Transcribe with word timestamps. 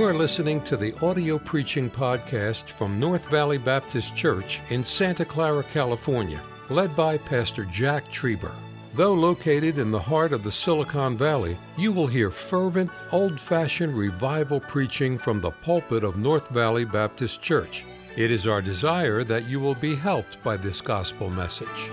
You 0.00 0.06
are 0.06 0.14
listening 0.14 0.62
to 0.62 0.78
the 0.78 0.98
audio 1.04 1.38
preaching 1.38 1.90
podcast 1.90 2.70
from 2.70 2.98
North 2.98 3.26
Valley 3.26 3.58
Baptist 3.58 4.16
Church 4.16 4.62
in 4.70 4.82
Santa 4.82 5.26
Clara, 5.26 5.62
California, 5.62 6.40
led 6.70 6.96
by 6.96 7.18
Pastor 7.18 7.66
Jack 7.66 8.10
Trieber. 8.10 8.54
Though 8.94 9.12
located 9.12 9.76
in 9.76 9.90
the 9.90 10.00
heart 10.00 10.32
of 10.32 10.42
the 10.42 10.50
Silicon 10.50 11.18
Valley, 11.18 11.58
you 11.76 11.92
will 11.92 12.06
hear 12.06 12.30
fervent, 12.30 12.90
old 13.12 13.38
fashioned 13.38 13.94
revival 13.94 14.58
preaching 14.58 15.18
from 15.18 15.38
the 15.38 15.50
pulpit 15.50 16.02
of 16.02 16.16
North 16.16 16.48
Valley 16.48 16.86
Baptist 16.86 17.42
Church. 17.42 17.84
It 18.16 18.30
is 18.30 18.46
our 18.46 18.62
desire 18.62 19.22
that 19.24 19.50
you 19.50 19.60
will 19.60 19.74
be 19.74 19.94
helped 19.94 20.42
by 20.42 20.56
this 20.56 20.80
gospel 20.80 21.28
message. 21.28 21.90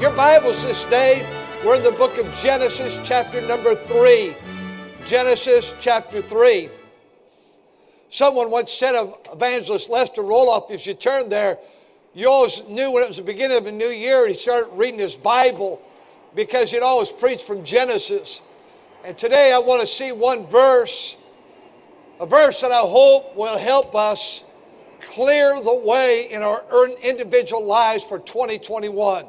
Your 0.00 0.16
Bibles 0.16 0.64
this 0.64 0.86
day, 0.86 1.28
we're 1.66 1.76
in 1.76 1.82
the 1.82 1.92
book 1.92 2.16
of 2.16 2.32
Genesis, 2.32 2.98
chapter 3.04 3.42
number 3.42 3.74
3. 3.74 4.34
Genesis, 5.04 5.74
chapter 5.80 6.22
3. 6.22 6.70
Someone 8.14 8.48
once 8.48 8.72
said 8.72 8.94
of 8.94 9.18
evangelist 9.32 9.90
Lester 9.90 10.22
Roloff, 10.22 10.70
if 10.70 10.86
you 10.86 10.94
turn 10.94 11.28
there, 11.28 11.58
you 12.14 12.28
always 12.28 12.62
knew 12.68 12.92
when 12.92 13.02
it 13.02 13.08
was 13.08 13.16
the 13.16 13.24
beginning 13.24 13.58
of 13.58 13.66
a 13.66 13.72
new 13.72 13.88
year, 13.88 14.28
he 14.28 14.34
started 14.34 14.70
reading 14.74 15.00
his 15.00 15.16
Bible 15.16 15.82
because 16.32 16.70
he'd 16.70 16.78
always 16.78 17.10
preach 17.10 17.42
from 17.42 17.64
Genesis. 17.64 18.40
And 19.04 19.18
today 19.18 19.52
I 19.52 19.58
want 19.58 19.80
to 19.80 19.86
see 19.88 20.12
one 20.12 20.46
verse, 20.46 21.16
a 22.20 22.26
verse 22.26 22.60
that 22.60 22.70
I 22.70 22.82
hope 22.82 23.34
will 23.34 23.58
help 23.58 23.96
us 23.96 24.44
clear 25.00 25.60
the 25.60 25.74
way 25.74 26.28
in 26.30 26.40
our 26.40 26.62
individual 27.02 27.64
lives 27.64 28.04
for 28.04 28.20
2021. 28.20 29.26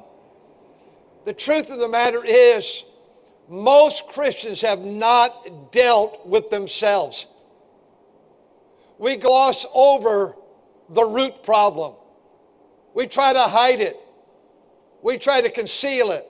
The 1.26 1.34
truth 1.34 1.72
of 1.72 1.80
the 1.80 1.90
matter 1.90 2.24
is, 2.24 2.86
most 3.50 4.10
Christians 4.10 4.62
have 4.62 4.82
not 4.82 5.72
dealt 5.72 6.28
with 6.28 6.52
themselves 6.52 7.26
we 8.98 9.18
gloss 9.18 9.66
over 9.74 10.36
the 10.90 11.04
root 11.04 11.44
problem. 11.44 11.96
We 12.94 13.08
try 13.08 13.34
to 13.34 13.42
hide 13.42 13.82
it. 13.82 13.98
We 15.02 15.18
try 15.18 15.42
to 15.42 15.50
conceal 15.50 16.12
it. 16.12 16.30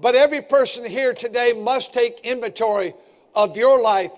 But 0.00 0.14
every 0.14 0.42
person 0.42 0.84
here 0.84 1.12
today 1.12 1.52
must 1.52 1.92
take 1.92 2.20
inventory 2.20 2.94
of 3.34 3.56
your 3.56 3.80
life. 3.82 4.12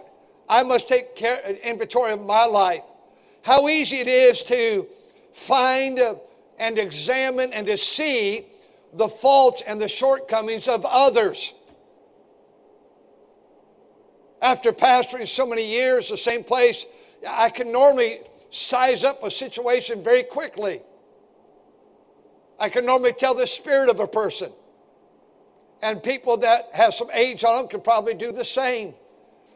I 0.49 0.63
must 0.63 0.89
take 0.89 1.17
care, 1.17 1.41
inventory 1.63 2.13
of 2.13 2.23
my 2.23 2.45
life. 2.45 2.83
How 3.43 3.69
easy 3.69 3.97
it 3.97 4.09
is 4.09 4.43
to 4.45 4.87
find 5.33 6.01
and 6.59 6.79
examine 6.79 7.53
and 7.53 7.67
to 7.67 7.77
see 7.77 8.47
the 8.93 9.09
faults 9.09 9.63
and 9.67 9.81
the 9.81 9.89
shortcomings 9.89 10.69
of 10.69 10.85
others. 10.85 11.53
After 14.41 14.73
pastoring 14.73 15.27
so 15.27 15.47
many 15.47 15.67
years, 15.67 16.09
the 16.09 16.17
same 16.17 16.45
place 16.45 16.87
I 17.29 17.51
can 17.51 17.73
normally 17.73 18.21
size 18.51 19.05
up 19.05 19.23
a 19.23 19.31
situation 19.31 20.03
very 20.03 20.23
quickly. 20.23 20.81
I 22.59 22.69
can 22.69 22.87
normally 22.87 23.13
tell 23.13 23.35
the 23.35 23.47
spirit 23.47 23.91
of 23.91 24.01
a 24.01 24.09
person. 24.09 24.51
And 25.83 26.03
people 26.03 26.39
that 26.39 26.71
have 26.73 26.95
some 26.95 27.11
age 27.13 27.45
on 27.45 27.59
them 27.59 27.69
can 27.69 27.81
probably 27.81 28.15
do 28.15 28.33
the 28.33 28.45
same. 28.45 28.95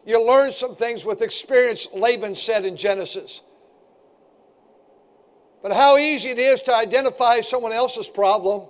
You 0.05 0.25
learn 0.27 0.53
some 0.53 0.77
things 0.77 1.05
with 1.05 1.23
experience, 1.23 1.89
Laban 1.93 2.35
said 2.37 2.65
in 2.65 2.77
Genesis. 2.77 3.43
But 5.63 5.73
how 5.73 5.99
easy 5.99 6.31
it 6.31 6.39
is 6.39 6.63
to 6.63 6.75
identify 6.75 7.41
someone 7.41 7.73
else's 7.73 8.09
problem 8.09 8.69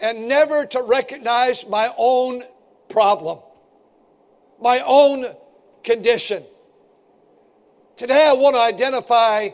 and 0.00 0.28
never 0.28 0.66
to 0.66 0.82
recognize 0.82 1.66
my 1.66 1.90
own 1.96 2.42
problem, 2.88 3.40
my 4.60 4.82
own 4.86 5.26
condition. 5.82 6.42
Today, 7.98 8.28
I 8.28 8.32
want 8.34 8.54
to 8.54 8.60
identify 8.60 9.48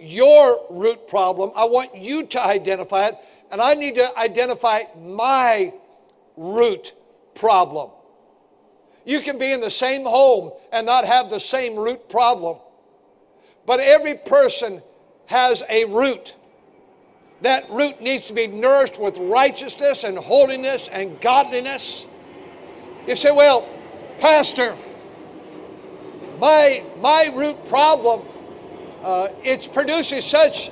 your 0.00 0.56
root 0.70 1.06
problem. 1.06 1.52
I 1.54 1.66
want 1.66 1.94
you 1.94 2.24
to 2.24 2.42
identify 2.42 3.08
it, 3.08 3.16
and 3.52 3.60
I 3.60 3.74
need 3.74 3.96
to 3.96 4.18
identify 4.18 4.84
my 4.98 5.74
root 6.38 6.94
problem. 7.34 7.90
You 9.04 9.20
can 9.20 9.38
be 9.38 9.52
in 9.52 9.60
the 9.60 9.68
same 9.68 10.04
home 10.04 10.52
and 10.72 10.86
not 10.86 11.04
have 11.04 11.28
the 11.28 11.38
same 11.38 11.76
root 11.76 12.08
problem, 12.08 12.56
but 13.66 13.80
every 13.80 14.14
person 14.14 14.82
has 15.26 15.62
a 15.68 15.84
root. 15.84 16.34
That 17.42 17.68
root 17.68 18.00
needs 18.00 18.28
to 18.28 18.32
be 18.32 18.46
nourished 18.46 18.98
with 18.98 19.18
righteousness 19.18 20.04
and 20.04 20.16
holiness 20.16 20.88
and 20.88 21.20
godliness. 21.20 22.06
You 23.06 23.14
say, 23.14 23.30
well, 23.30 23.68
Pastor, 24.18 24.74
my, 26.38 26.84
my 26.98 27.32
root 27.34 27.64
problem, 27.66 28.26
uh, 29.02 29.28
it's 29.42 29.66
producing 29.66 30.20
such 30.20 30.70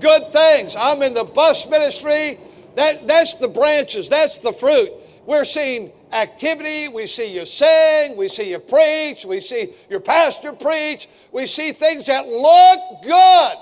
good 0.00 0.32
things. 0.32 0.76
I'm 0.76 1.02
in 1.02 1.14
the 1.14 1.24
bus 1.24 1.68
ministry. 1.68 2.38
That, 2.74 3.06
that's 3.06 3.36
the 3.36 3.48
branches, 3.48 4.08
that's 4.08 4.38
the 4.38 4.52
fruit. 4.52 4.90
We're 5.26 5.44
seeing 5.44 5.92
activity, 6.12 6.88
we 6.88 7.06
see 7.06 7.32
you 7.32 7.44
sing, 7.44 8.16
we 8.16 8.28
see 8.28 8.50
you 8.50 8.58
preach, 8.58 9.24
we 9.24 9.40
see 9.40 9.72
your 9.88 10.00
pastor 10.00 10.52
preach, 10.52 11.08
we 11.32 11.46
see 11.46 11.72
things 11.72 12.06
that 12.06 12.26
look 12.26 13.02
good. 13.02 13.56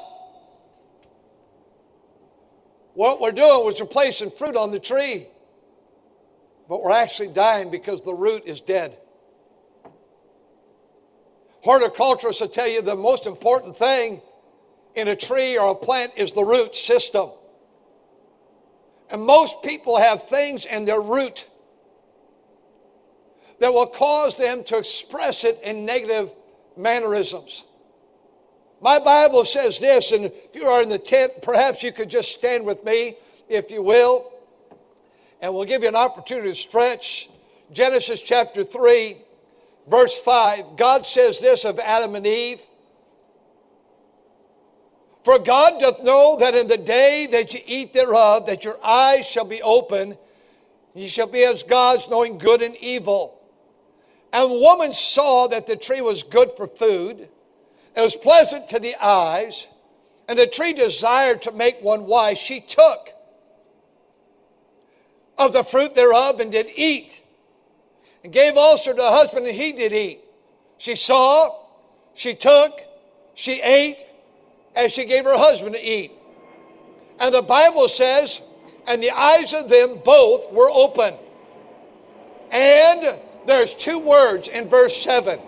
What 2.94 3.20
we're 3.20 3.32
doing 3.32 3.72
is 3.72 3.80
we're 3.80 3.86
placing 3.86 4.30
fruit 4.30 4.56
on 4.56 4.70
the 4.70 4.80
tree, 4.80 5.26
but 6.68 6.82
we're 6.82 6.92
actually 6.92 7.28
dying 7.28 7.70
because 7.70 8.02
the 8.02 8.14
root 8.14 8.44
is 8.46 8.60
dead. 8.60 8.96
Horticulturists 11.62 12.40
will 12.40 12.48
tell 12.48 12.68
you 12.68 12.82
the 12.82 12.96
most 12.96 13.26
important 13.26 13.76
thing 13.76 14.22
in 14.94 15.08
a 15.08 15.16
tree 15.16 15.58
or 15.58 15.72
a 15.72 15.74
plant 15.74 16.12
is 16.16 16.32
the 16.32 16.44
root 16.44 16.74
system. 16.74 17.30
And 19.10 19.22
most 19.22 19.62
people 19.62 19.98
have 19.98 20.22
things 20.24 20.66
in 20.66 20.84
their 20.84 21.00
root 21.00 21.48
that 23.60 23.72
will 23.72 23.86
cause 23.86 24.38
them 24.38 24.64
to 24.64 24.78
express 24.78 25.44
it 25.44 25.60
in 25.62 25.84
negative 25.84 26.32
mannerisms. 26.76 27.64
My 28.80 28.98
Bible 28.98 29.44
says 29.44 29.78
this, 29.80 30.12
and 30.12 30.24
if 30.24 30.54
you 30.54 30.64
are 30.64 30.82
in 30.82 30.88
the 30.88 30.98
tent, 30.98 31.32
perhaps 31.42 31.82
you 31.82 31.92
could 31.92 32.08
just 32.08 32.32
stand 32.32 32.64
with 32.64 32.82
me, 32.84 33.16
if 33.48 33.70
you 33.70 33.82
will, 33.82 34.32
and 35.42 35.52
we'll 35.52 35.66
give 35.66 35.82
you 35.82 35.88
an 35.88 35.96
opportunity 35.96 36.48
to 36.48 36.54
stretch. 36.54 37.28
Genesis 37.72 38.22
chapter 38.22 38.64
3 38.64 39.16
Verse 39.90 40.16
5, 40.22 40.76
God 40.76 41.04
says 41.04 41.40
this 41.40 41.64
of 41.64 41.80
Adam 41.80 42.14
and 42.14 42.24
Eve 42.24 42.60
For 45.24 45.38
God 45.40 45.80
doth 45.80 46.04
know 46.04 46.36
that 46.38 46.54
in 46.54 46.68
the 46.68 46.76
day 46.76 47.26
that 47.32 47.52
ye 47.52 47.62
eat 47.66 47.92
thereof, 47.92 48.46
that 48.46 48.64
your 48.64 48.78
eyes 48.84 49.26
shall 49.26 49.44
be 49.44 49.60
open, 49.62 50.16
ye 50.94 51.08
shall 51.08 51.26
be 51.26 51.42
as 51.42 51.64
gods, 51.64 52.08
knowing 52.08 52.38
good 52.38 52.62
and 52.62 52.76
evil. 52.76 53.36
And 54.32 54.48
the 54.48 54.58
woman 54.60 54.92
saw 54.92 55.48
that 55.48 55.66
the 55.66 55.74
tree 55.74 56.00
was 56.00 56.22
good 56.22 56.52
for 56.56 56.68
food, 56.68 57.28
it 57.96 58.00
was 58.00 58.14
pleasant 58.14 58.68
to 58.68 58.78
the 58.78 58.94
eyes, 59.04 59.66
and 60.28 60.38
the 60.38 60.46
tree 60.46 60.72
desired 60.72 61.42
to 61.42 61.52
make 61.52 61.82
one 61.82 62.06
wise. 62.06 62.38
She 62.38 62.60
took 62.60 63.10
of 65.36 65.52
the 65.52 65.64
fruit 65.64 65.96
thereof 65.96 66.38
and 66.38 66.52
did 66.52 66.70
eat 66.76 67.19
and 68.22 68.32
gave 68.32 68.56
also 68.56 68.92
to 68.92 69.02
her 69.02 69.10
husband, 69.10 69.46
and 69.46 69.54
he 69.54 69.72
did 69.72 69.92
eat. 69.92 70.20
She 70.78 70.96
saw, 70.96 71.54
she 72.14 72.34
took, 72.34 72.80
she 73.34 73.60
ate, 73.62 74.04
as 74.76 74.92
she 74.92 75.04
gave 75.04 75.24
her 75.24 75.36
husband 75.36 75.74
to 75.74 75.80
eat. 75.80 76.12
And 77.18 77.34
the 77.34 77.42
Bible 77.42 77.88
says, 77.88 78.40
and 78.86 79.02
the 79.02 79.10
eyes 79.10 79.52
of 79.52 79.68
them 79.68 80.00
both 80.04 80.50
were 80.52 80.70
open. 80.70 81.14
And 82.50 83.18
there's 83.46 83.74
two 83.74 83.98
words 83.98 84.48
in 84.48 84.68
verse 84.68 84.96
7. 84.96 85.38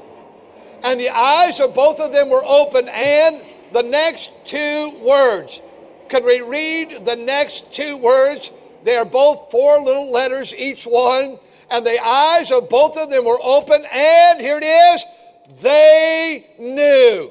And 0.85 1.01
the 1.01 1.11
eyes 1.11 1.61
of 1.61 1.75
both 1.75 2.01
of 2.01 2.13
them 2.13 2.29
were 2.29 2.45
open, 2.45 2.89
and 2.89 3.43
the 3.73 3.83
next 3.83 4.33
two 4.45 4.95
words. 5.01 5.61
Could 6.09 6.25
we 6.25 6.41
read 6.41 7.07
the 7.07 7.17
next 7.17 7.73
two 7.73 7.97
words? 7.97 8.53
They 8.85 8.97
are 8.97 9.05
both 9.05 9.51
four 9.51 9.81
little 9.81 10.13
letters, 10.13 10.55
each 10.55 10.85
one 10.85 11.39
and 11.73 11.87
the 11.87 11.99
eyes 12.05 12.51
of 12.53 12.69
both 12.69 12.99
of 12.99 13.09
them 13.09 13.25
were 13.25 13.39
open, 13.43 13.83
and 13.91 14.41
here 14.41 14.59
it 14.61 14.65
is, 14.65 15.05
they 15.63 16.47
knew. 16.59 17.31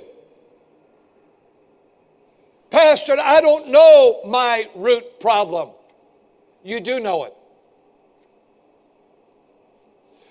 Pastor, 2.71 3.15
I 3.21 3.39
don't 3.39 3.67
know 3.67 4.21
my 4.25 4.67
root 4.75 5.19
problem. 5.19 5.69
You 6.63 6.79
do 6.79 6.99
know 6.99 7.25
it. 7.25 7.35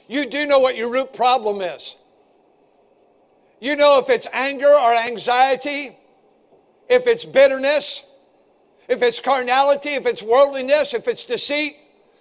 You 0.09 0.27
do 0.27 0.45
know 0.45 0.59
what 0.59 0.77
your 0.77 0.91
root 0.91 1.13
problem 1.13 1.61
is. 1.61 1.97
You 3.61 3.77
know 3.77 4.01
if 4.01 4.11
it's 4.11 4.27
anger 4.33 4.67
or 4.67 4.93
anxiety, 4.93 5.97
if 6.89 7.07
it's 7.07 7.25
bitterness, 7.25 8.03
if 8.89 9.03
it's 9.03 9.21
carnality, 9.21 9.91
if 9.91 10.07
it's 10.07 10.23
worldliness, 10.23 10.95
if 10.95 11.07
it's 11.07 11.25
deceit, 11.25 11.77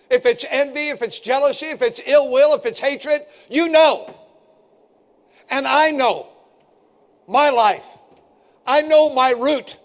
if 0.09 0.25
it's 0.25 0.45
envy, 0.49 0.89
if 0.89 1.01
it's 1.01 1.19
jealousy, 1.19 1.67
if 1.67 1.81
it's 1.81 2.01
ill 2.05 2.31
will, 2.31 2.55
if 2.55 2.65
it's 2.65 2.79
hatred, 2.79 3.25
you 3.49 3.69
know. 3.69 4.15
And 5.49 5.67
I 5.67 5.91
know 5.91 6.27
my 7.27 7.49
life. 7.49 7.85
I 8.65 8.81
know 8.81 9.13
my 9.13 9.31
root. 9.31 9.78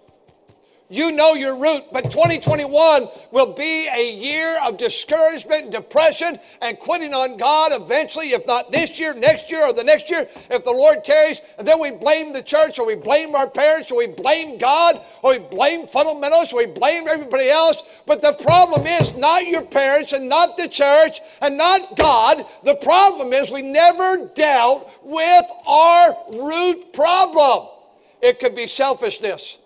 You 0.90 1.12
know 1.12 1.32
your 1.32 1.56
root, 1.56 1.84
but 1.92 2.10
2021 2.10 3.08
will 3.30 3.54
be 3.54 3.88
a 3.88 4.14
year 4.16 4.58
of 4.66 4.76
discouragement 4.76 5.62
and 5.62 5.72
depression 5.72 6.38
and 6.60 6.78
quitting 6.78 7.14
on 7.14 7.38
God 7.38 7.72
eventually, 7.72 8.32
if 8.32 8.46
not 8.46 8.70
this 8.70 9.00
year, 9.00 9.14
next 9.14 9.50
year, 9.50 9.66
or 9.66 9.72
the 9.72 9.82
next 9.82 10.10
year, 10.10 10.28
if 10.50 10.62
the 10.62 10.70
Lord 10.70 11.02
tarries. 11.02 11.40
And 11.58 11.66
then 11.66 11.80
we 11.80 11.90
blame 11.90 12.34
the 12.34 12.42
church, 12.42 12.78
or 12.78 12.86
we 12.86 12.96
blame 12.96 13.34
our 13.34 13.48
parents, 13.48 13.90
or 13.90 13.96
we 13.96 14.08
blame 14.08 14.58
God, 14.58 15.00
or 15.22 15.32
we 15.32 15.38
blame 15.38 15.86
fundamentals, 15.86 16.52
or 16.52 16.58
we 16.58 16.66
blame 16.66 17.08
everybody 17.08 17.48
else. 17.48 17.82
But 18.04 18.20
the 18.20 18.34
problem 18.34 18.86
is 18.86 19.16
not 19.16 19.46
your 19.46 19.62
parents, 19.62 20.12
and 20.12 20.28
not 20.28 20.58
the 20.58 20.68
church, 20.68 21.20
and 21.40 21.56
not 21.56 21.96
God. 21.96 22.44
The 22.62 22.76
problem 22.76 23.32
is 23.32 23.50
we 23.50 23.62
never 23.62 24.30
dealt 24.34 24.92
with 25.02 25.46
our 25.66 26.14
root 26.30 26.92
problem. 26.92 27.68
It 28.20 28.38
could 28.38 28.54
be 28.54 28.66
selfishness. 28.66 29.58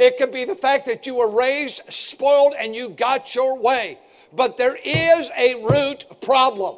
It 0.00 0.16
could 0.16 0.32
be 0.32 0.46
the 0.46 0.56
fact 0.56 0.86
that 0.86 1.06
you 1.06 1.16
were 1.16 1.30
raised 1.30 1.82
spoiled 1.92 2.54
and 2.58 2.74
you 2.74 2.88
got 2.88 3.34
your 3.34 3.58
way. 3.58 3.98
But 4.32 4.56
there 4.56 4.76
is 4.82 5.30
a 5.36 5.62
root 5.62 6.06
problem. 6.22 6.76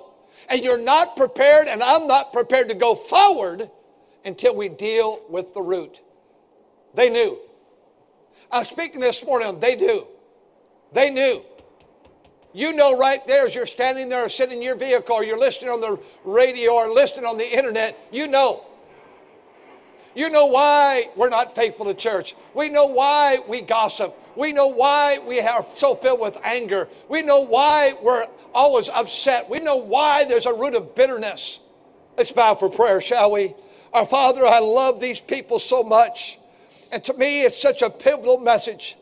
And 0.51 0.65
you're 0.65 0.81
not 0.81 1.17
prepared, 1.17 1.69
and 1.69 1.85
I'm 1.85 2.09
not 2.09 2.33
prepared 2.33 2.69
to 2.71 2.75
go 2.75 2.97
forward 2.97 3.71
until 4.25 4.57
we 4.57 4.69
deal 4.69 5.21
with 5.29 5.55
the 5.55 5.63
root. 5.63 6.01
They 6.95 7.11
knew. 7.11 7.39
I'm 8.51 8.65
speaking 8.65 9.01
this 9.01 9.25
morning, 9.25 9.61
they 9.61 9.77
knew. 9.77 10.05
They 10.93 11.09
knew. 11.09 11.45
You 12.53 12.75
know 12.75 12.99
right 12.99 13.25
there 13.29 13.47
as 13.47 13.55
you're 13.55 13.67
standing 13.67 14.09
there 14.09 14.25
or 14.25 14.29
sitting 14.29 14.59
in 14.59 14.63
your 14.63 14.75
vehicle 14.75 15.15
or 15.15 15.25
you're 15.25 15.39
listening 15.39 15.71
on 15.71 15.81
the 15.81 15.99
radio 16.25 16.73
or 16.73 16.91
listening 16.91 17.25
on 17.25 17.39
the 17.39 17.57
internet, 17.57 17.97
you 18.11 18.27
know 18.27 18.67
you 20.15 20.31
know 20.31 20.47
why 20.47 21.09
we're 21.17 21.29
not 21.29 21.55
faithful 21.55 21.87
to 21.87 21.95
church. 21.95 22.35
We 22.55 22.69
know 22.69 22.87
why 22.87 23.39
we 23.49 23.63
gossip. 23.63 24.15
We 24.37 24.53
know 24.53 24.69
why 24.69 25.19
we 25.27 25.41
are 25.41 25.65
so 25.75 25.95
filled 25.95 26.21
with 26.21 26.39
anger. 26.45 26.89
We 27.09 27.23
know 27.23 27.41
why 27.41 27.95
we're 28.03 28.27
always 28.55 28.89
upset. 28.89 29.49
We 29.49 29.61
know 29.61 29.77
why 29.77 30.25
there's 30.25 30.47
a 30.47 30.53
root 30.53 30.75
of 30.75 30.95
bitterness. 30.95 31.61
Let's 32.17 32.33
bow 32.33 32.55
for 32.55 32.69
prayer, 32.69 33.01
shall 33.01 33.31
we? 33.33 33.55
Our 33.93 34.07
Father, 34.07 34.45
I 34.45 34.59
love 34.59 35.01
these 35.01 35.21
people 35.21 35.59
so 35.59 35.83
much. 35.83 36.39
And 36.93 37.03
to 37.05 37.15
me, 37.15 37.43
it's 37.43 37.61
such 37.61 37.83
a 37.83 37.91
pivotal 37.91 38.39
message 38.39 38.97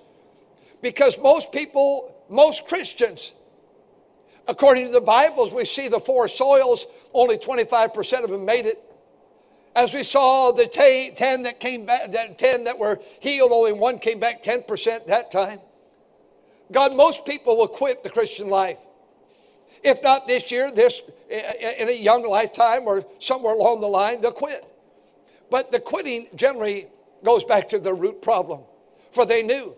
because 0.83 1.19
most 1.19 1.53
people, 1.53 2.15
most 2.29 2.67
Christians, 2.67 3.35
according 4.49 4.87
to 4.87 4.93
the 4.93 5.01
Bibles, 5.01 5.53
we 5.53 5.65
see 5.65 5.89
the 5.89 6.01
four 6.01 6.29
soils, 6.29 6.87
only 7.13 7.37
25% 7.37 8.25
of 8.25 8.31
them 8.31 8.45
made 8.45 8.67
it. 8.67 8.83
As 9.77 9.95
we 9.95 10.03
saw 10.03 10.51
the 10.53 10.67
10 10.67 11.43
that 11.43 11.61
came 11.61 11.87
back, 11.87 12.11
the 12.11 12.35
10 12.37 12.65
that 12.65 12.79
were 12.79 13.01
healed, 13.21 13.53
only 13.53 13.73
one 13.73 13.99
came 13.99 14.19
back 14.19 14.43
10% 14.43 15.07
that 15.07 15.31
time. 15.31 15.61
God, 16.73 16.95
most 16.97 17.25
people 17.25 17.57
will 17.57 17.69
quit 17.69 18.03
the 18.03 18.11
Christian 18.11 18.49
life. 18.49 18.79
If 19.83 20.03
not 20.03 20.27
this 20.27 20.51
year, 20.51 20.71
this 20.71 21.03
in 21.31 21.89
a 21.89 21.97
young 21.97 22.29
lifetime 22.29 22.83
or 22.87 23.05
somewhere 23.19 23.55
along 23.55 23.81
the 23.81 23.87
line, 23.87 24.21
they'll 24.21 24.33
quit. 24.33 24.65
But 25.51 25.73
the 25.73 25.81
quitting 25.81 26.27
generally 26.35 26.87
goes 27.25 27.45
back 27.45 27.69
to 27.71 27.79
the 27.79 27.95
root 27.95 28.23
problem, 28.23 28.63
for 29.11 29.25
they 29.25 29.43
knew. 29.43 29.77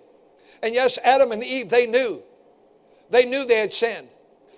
And 0.63 0.75
yes, 0.75 0.99
Adam 1.05 1.33
and 1.33 1.45
Eve, 1.45 1.69
they 1.69 1.87
knew. 1.87 2.23
They 3.11 3.25
knew 3.25 3.45
they 3.45 3.61
had 3.61 3.73
sinned. 3.73 4.09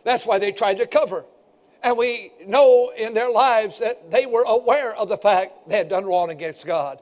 That's 0.05 0.27
why 0.27 0.39
they 0.39 0.53
tried 0.53 0.79
to 0.79 0.87
cover. 0.87 1.25
And 1.85 1.99
we 1.99 2.33
know 2.47 2.91
in 2.97 3.13
their 3.13 3.31
lives 3.31 3.79
that 3.81 4.11
they 4.11 4.25
were 4.25 4.45
aware 4.49 4.97
of 4.97 5.11
the 5.11 5.19
fact 5.19 5.69
they 5.69 5.77
had 5.77 5.91
done 5.91 6.07
wrong 6.07 6.31
against 6.31 6.67
God. 6.67 6.99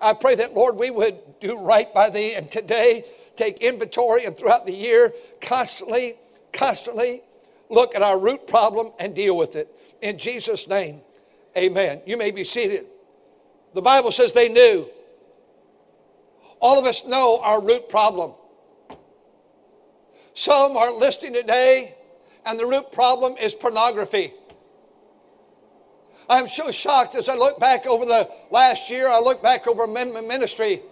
I 0.00 0.14
pray 0.14 0.34
that, 0.36 0.54
Lord, 0.54 0.76
we 0.76 0.90
would 0.90 1.18
do 1.40 1.60
right 1.60 1.92
by 1.92 2.08
thee 2.08 2.34
and 2.34 2.50
today 2.50 3.04
take 3.36 3.58
inventory 3.58 4.24
and 4.24 4.36
throughout 4.36 4.64
the 4.64 4.72
year 4.72 5.12
constantly, 5.42 6.14
constantly 6.52 7.22
look 7.68 7.94
at 7.94 8.02
our 8.02 8.18
root 8.18 8.46
problem 8.46 8.92
and 8.98 9.14
deal 9.14 9.36
with 9.36 9.56
it. 9.56 9.68
In 10.00 10.16
Jesus' 10.16 10.68
name, 10.68 11.02
amen. 11.56 12.00
You 12.06 12.16
may 12.16 12.30
be 12.30 12.44
seated. 12.44 12.86
The 13.74 13.82
Bible 13.82 14.10
says 14.10 14.32
they 14.32 14.48
knew. 14.48 14.88
All 16.60 16.78
of 16.78 16.86
us 16.86 17.04
know 17.06 17.40
our 17.42 17.62
root 17.62 17.90
problem. 17.90 18.32
Some 20.32 20.76
are 20.76 20.92
listening 20.92 21.34
today 21.34 21.94
and 22.46 22.58
the 22.58 22.66
root 22.66 22.92
problem 22.92 23.36
is 23.36 23.54
pornography. 23.54 24.32
I'm 26.28 26.48
so 26.48 26.70
shocked 26.70 27.14
as 27.14 27.28
I 27.28 27.34
look 27.34 27.60
back 27.60 27.86
over 27.86 28.04
the 28.04 28.30
last 28.50 28.90
year, 28.90 29.08
I 29.08 29.20
look 29.20 29.42
back 29.42 29.66
over 29.66 29.86
ministry, 29.86 30.82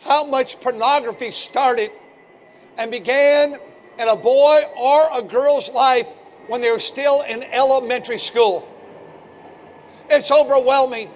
how 0.00 0.24
much 0.24 0.60
pornography 0.60 1.30
started 1.30 1.90
and 2.78 2.90
began 2.90 3.56
in 3.98 4.08
a 4.08 4.16
boy 4.16 4.62
or 4.78 5.08
a 5.12 5.22
girl's 5.22 5.68
life 5.70 6.08
when 6.46 6.60
they 6.60 6.70
were 6.70 6.78
still 6.78 7.22
in 7.22 7.42
elementary 7.42 8.18
school. 8.18 8.66
It's 10.08 10.30
overwhelming. 10.30 11.10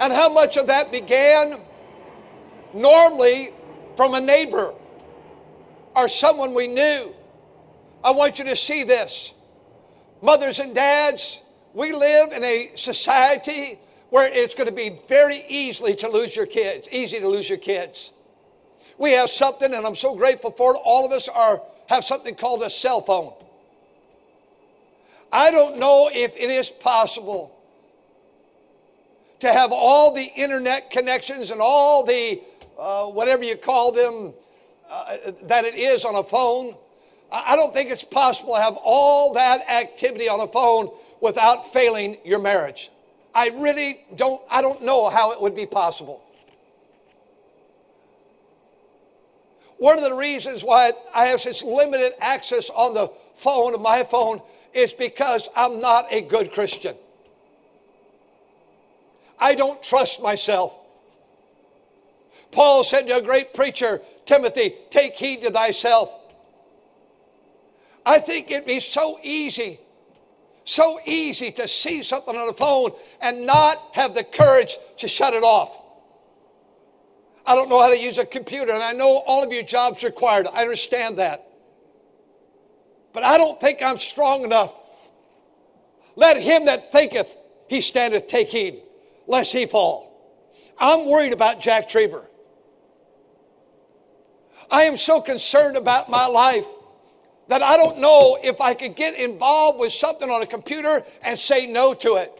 And 0.00 0.12
how 0.12 0.28
much 0.28 0.56
of 0.56 0.66
that 0.66 0.92
began 0.92 1.60
normally 2.72 3.50
from 3.96 4.14
a 4.14 4.20
neighbor 4.20 4.74
or 5.94 6.08
someone 6.08 6.54
we 6.54 6.66
knew. 6.66 7.14
I 8.04 8.10
want 8.10 8.38
you 8.38 8.44
to 8.44 8.54
see 8.54 8.84
this. 8.84 9.32
Mothers 10.20 10.58
and 10.58 10.74
dads, 10.74 11.40
we 11.72 11.92
live 11.92 12.32
in 12.32 12.44
a 12.44 12.70
society 12.74 13.78
where 14.10 14.30
it's 14.30 14.54
going 14.54 14.68
to 14.68 14.74
be 14.74 14.90
very 15.08 15.42
easily 15.48 15.96
to 15.96 16.08
lose 16.08 16.36
your 16.36 16.44
kids, 16.44 16.86
easy 16.92 17.18
to 17.18 17.26
lose 17.26 17.48
your 17.48 17.58
kids. 17.58 18.12
We 18.98 19.12
have 19.12 19.30
something, 19.30 19.72
and 19.72 19.86
I'm 19.86 19.94
so 19.94 20.14
grateful 20.14 20.50
for 20.50 20.74
it. 20.74 20.80
All 20.84 21.06
of 21.06 21.12
us 21.12 21.28
are 21.28 21.62
have 21.88 22.04
something 22.04 22.34
called 22.34 22.62
a 22.62 22.70
cell 22.70 23.00
phone. 23.00 23.32
I 25.32 25.50
don't 25.50 25.78
know 25.78 26.10
if 26.12 26.36
it 26.36 26.50
is 26.50 26.70
possible 26.70 27.56
to 29.40 29.52
have 29.52 29.72
all 29.72 30.12
the 30.14 30.24
internet 30.36 30.90
connections 30.90 31.50
and 31.50 31.60
all 31.60 32.04
the 32.04 32.40
uh, 32.78 33.06
whatever 33.06 33.44
you 33.44 33.56
call 33.56 33.92
them 33.92 34.32
uh, 34.88 35.16
that 35.42 35.64
it 35.64 35.74
is 35.74 36.04
on 36.04 36.14
a 36.14 36.22
phone 36.22 36.76
I 37.34 37.56
don't 37.56 37.74
think 37.74 37.90
it's 37.90 38.04
possible 38.04 38.54
to 38.54 38.60
have 38.60 38.78
all 38.84 39.34
that 39.34 39.68
activity 39.68 40.28
on 40.28 40.38
a 40.38 40.46
phone 40.46 40.88
without 41.20 41.66
failing 41.66 42.16
your 42.24 42.38
marriage. 42.38 42.90
I 43.34 43.48
really 43.48 44.04
don't, 44.14 44.40
I 44.48 44.62
don't 44.62 44.82
know 44.82 45.10
how 45.10 45.32
it 45.32 45.42
would 45.42 45.56
be 45.56 45.66
possible. 45.66 46.22
One 49.78 49.98
of 49.98 50.04
the 50.04 50.14
reasons 50.14 50.62
why 50.62 50.92
I 51.12 51.24
have 51.26 51.40
such 51.40 51.64
limited 51.64 52.12
access 52.20 52.70
on 52.70 52.94
the 52.94 53.10
phone, 53.34 53.82
my 53.82 54.04
phone, 54.04 54.40
is 54.72 54.92
because 54.92 55.48
I'm 55.56 55.80
not 55.80 56.06
a 56.12 56.22
good 56.22 56.52
Christian. 56.52 56.94
I 59.40 59.56
don't 59.56 59.82
trust 59.82 60.22
myself. 60.22 60.78
Paul 62.52 62.84
said 62.84 63.08
to 63.08 63.16
a 63.16 63.22
great 63.22 63.52
preacher, 63.52 64.00
Timothy, 64.24 64.74
take 64.90 65.16
heed 65.16 65.42
to 65.42 65.50
thyself 65.50 66.16
I 68.06 68.18
think 68.18 68.50
it'd 68.50 68.66
be 68.66 68.80
so 68.80 69.18
easy, 69.22 69.80
so 70.64 70.98
easy 71.06 71.50
to 71.52 71.66
see 71.66 72.02
something 72.02 72.36
on 72.36 72.46
the 72.46 72.52
phone 72.52 72.90
and 73.20 73.46
not 73.46 73.78
have 73.92 74.14
the 74.14 74.24
courage 74.24 74.76
to 74.98 75.08
shut 75.08 75.34
it 75.34 75.42
off. 75.42 75.80
I 77.46 77.54
don't 77.54 77.68
know 77.68 77.80
how 77.80 77.90
to 77.90 77.98
use 77.98 78.18
a 78.18 78.26
computer, 78.26 78.72
and 78.72 78.82
I 78.82 78.92
know 78.92 79.22
all 79.26 79.42
of 79.44 79.52
your 79.52 79.62
jobs 79.62 80.02
required. 80.02 80.46
I 80.52 80.62
understand 80.62 81.18
that. 81.18 81.46
But 83.12 83.22
I 83.22 83.36
don't 83.38 83.60
think 83.60 83.82
I'm 83.82 83.98
strong 83.98 84.44
enough. 84.44 84.74
Let 86.16 86.40
him 86.40 86.66
that 86.66 86.90
thinketh 86.90 87.36
he 87.68 87.80
standeth 87.80 88.26
take 88.26 88.50
heed, 88.50 88.82
lest 89.26 89.52
he 89.52 89.66
fall. 89.66 90.10
I'm 90.78 91.06
worried 91.06 91.32
about 91.32 91.60
Jack 91.60 91.88
Trieber. 91.88 92.26
I 94.70 94.84
am 94.84 94.96
so 94.96 95.20
concerned 95.20 95.76
about 95.76 96.10
my 96.10 96.26
life 96.26 96.66
that 97.48 97.62
I 97.62 97.76
don't 97.76 97.98
know 97.98 98.38
if 98.42 98.60
I 98.60 98.74
could 98.74 98.96
get 98.96 99.14
involved 99.14 99.78
with 99.78 99.92
something 99.92 100.30
on 100.30 100.42
a 100.42 100.46
computer 100.46 101.04
and 101.22 101.38
say 101.38 101.66
no 101.66 101.94
to 101.94 102.16
it. 102.16 102.32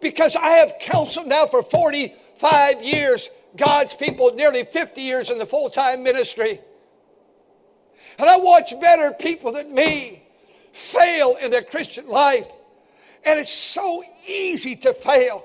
Because 0.00 0.36
I 0.36 0.50
have 0.50 0.74
counseled 0.80 1.26
now 1.26 1.46
for 1.46 1.62
45 1.62 2.82
years 2.82 3.30
God's 3.56 3.94
people, 3.94 4.34
nearly 4.34 4.64
50 4.64 5.00
years 5.00 5.30
in 5.30 5.38
the 5.38 5.46
full 5.46 5.70
time 5.70 6.02
ministry. 6.02 6.58
And 8.18 8.28
I 8.28 8.36
watch 8.36 8.78
better 8.80 9.12
people 9.12 9.52
than 9.52 9.74
me 9.74 10.22
fail 10.72 11.36
in 11.40 11.50
their 11.50 11.62
Christian 11.62 12.08
life. 12.08 12.46
And 13.24 13.38
it's 13.38 13.52
so 13.52 14.04
easy 14.26 14.76
to 14.76 14.92
fail. 14.92 15.44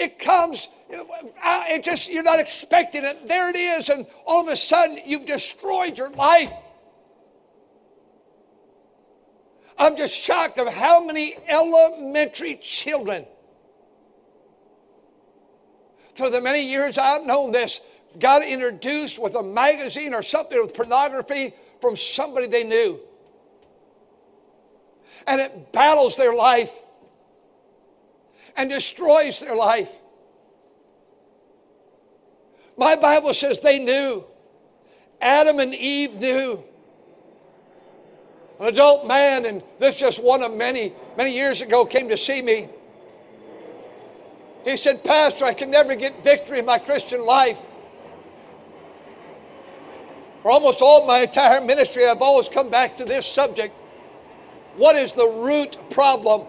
It 0.00 0.18
comes 0.18 0.68
it 0.92 1.84
just 1.84 2.10
you're 2.10 2.22
not 2.22 2.40
expecting 2.40 3.04
it. 3.04 3.26
There 3.26 3.50
it 3.50 3.56
is, 3.56 3.90
and 3.90 4.06
all 4.26 4.42
of 4.42 4.48
a 4.48 4.56
sudden 4.56 4.98
you've 5.06 5.26
destroyed 5.26 5.98
your 5.98 6.10
life. 6.10 6.50
I'm 9.78 9.96
just 9.96 10.14
shocked 10.14 10.58
of 10.58 10.68
how 10.68 11.04
many 11.04 11.36
elementary 11.48 12.56
children, 12.56 13.26
through 16.14 16.30
the 16.30 16.40
many 16.40 16.66
years 16.66 16.98
I've 16.98 17.24
known 17.24 17.52
this, 17.52 17.80
got 18.18 18.42
introduced 18.42 19.18
with 19.18 19.34
a 19.34 19.42
magazine 19.42 20.12
or 20.12 20.22
something 20.22 20.60
with 20.60 20.74
pornography 20.74 21.52
from 21.80 21.96
somebody 21.96 22.46
they 22.46 22.64
knew. 22.64 23.00
And 25.26 25.40
it 25.40 25.72
battles 25.72 26.16
their 26.16 26.34
life 26.34 26.82
and 28.56 28.70
destroys 28.70 29.40
their 29.40 29.54
life. 29.54 30.00
My 32.76 32.96
Bible 32.96 33.34
says 33.34 33.60
they 33.60 33.78
knew. 33.78 34.24
Adam 35.20 35.58
and 35.58 35.74
Eve 35.74 36.14
knew. 36.14 36.64
An 38.58 38.66
adult 38.66 39.06
man, 39.06 39.44
and 39.44 39.62
this 39.78 39.96
just 39.96 40.22
one 40.22 40.42
of 40.42 40.54
many, 40.54 40.92
many 41.16 41.34
years 41.34 41.60
ago, 41.60 41.84
came 41.84 42.08
to 42.08 42.16
see 42.16 42.42
me. 42.42 42.68
He 44.64 44.76
said, 44.76 45.02
Pastor, 45.02 45.44
I 45.44 45.54
can 45.54 45.70
never 45.70 45.94
get 45.94 46.22
victory 46.22 46.58
in 46.58 46.66
my 46.66 46.78
Christian 46.78 47.24
life. 47.24 47.60
For 50.42 50.50
almost 50.50 50.80
all 50.82 51.06
my 51.06 51.20
entire 51.20 51.60
ministry, 51.60 52.06
I've 52.06 52.22
always 52.22 52.48
come 52.48 52.70
back 52.70 52.96
to 52.96 53.04
this 53.04 53.26
subject. 53.26 53.74
What 54.76 54.96
is 54.96 55.12
the 55.12 55.26
root 55.26 55.76
problem? 55.90 56.46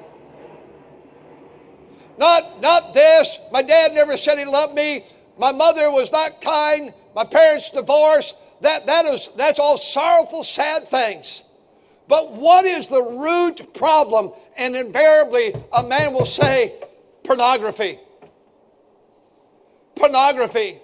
Not, 2.21 2.61
not 2.61 2.93
this. 2.93 3.39
My 3.51 3.63
dad 3.63 3.95
never 3.95 4.15
said 4.15 4.37
he 4.37 4.45
loved 4.45 4.75
me. 4.75 5.03
My 5.39 5.51
mother 5.51 5.89
was 5.89 6.11
not 6.11 6.39
kind. 6.39 6.93
My 7.15 7.23
parents 7.23 7.71
divorced. 7.71 8.35
That, 8.61 8.85
that 8.85 9.05
is, 9.05 9.29
that's 9.29 9.57
all 9.59 9.75
sorrowful, 9.75 10.43
sad 10.43 10.87
things. 10.87 11.43
But 12.07 12.33
what 12.33 12.65
is 12.65 12.89
the 12.89 13.01
root 13.01 13.73
problem? 13.73 14.33
And 14.55 14.75
invariably, 14.75 15.55
a 15.73 15.81
man 15.81 16.13
will 16.13 16.27
say, 16.27 16.75
pornography. 17.23 17.97
Pornography. 19.95 20.79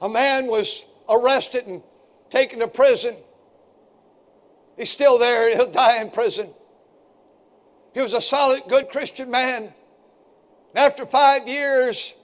A 0.00 0.08
man 0.08 0.46
was 0.46 0.84
arrested 1.10 1.66
and 1.66 1.82
taken 2.30 2.60
to 2.60 2.68
prison. 2.68 3.16
He's 4.76 4.90
still 4.90 5.18
there. 5.18 5.56
He'll 5.56 5.72
die 5.72 6.00
in 6.00 6.10
prison. 6.12 6.50
He 7.94 8.00
was 8.00 8.14
a 8.14 8.20
solid, 8.20 8.62
good 8.68 8.88
Christian 8.88 9.30
man. 9.30 9.64
And 9.64 9.72
after 10.74 11.04
five 11.04 11.46
years 11.46 12.14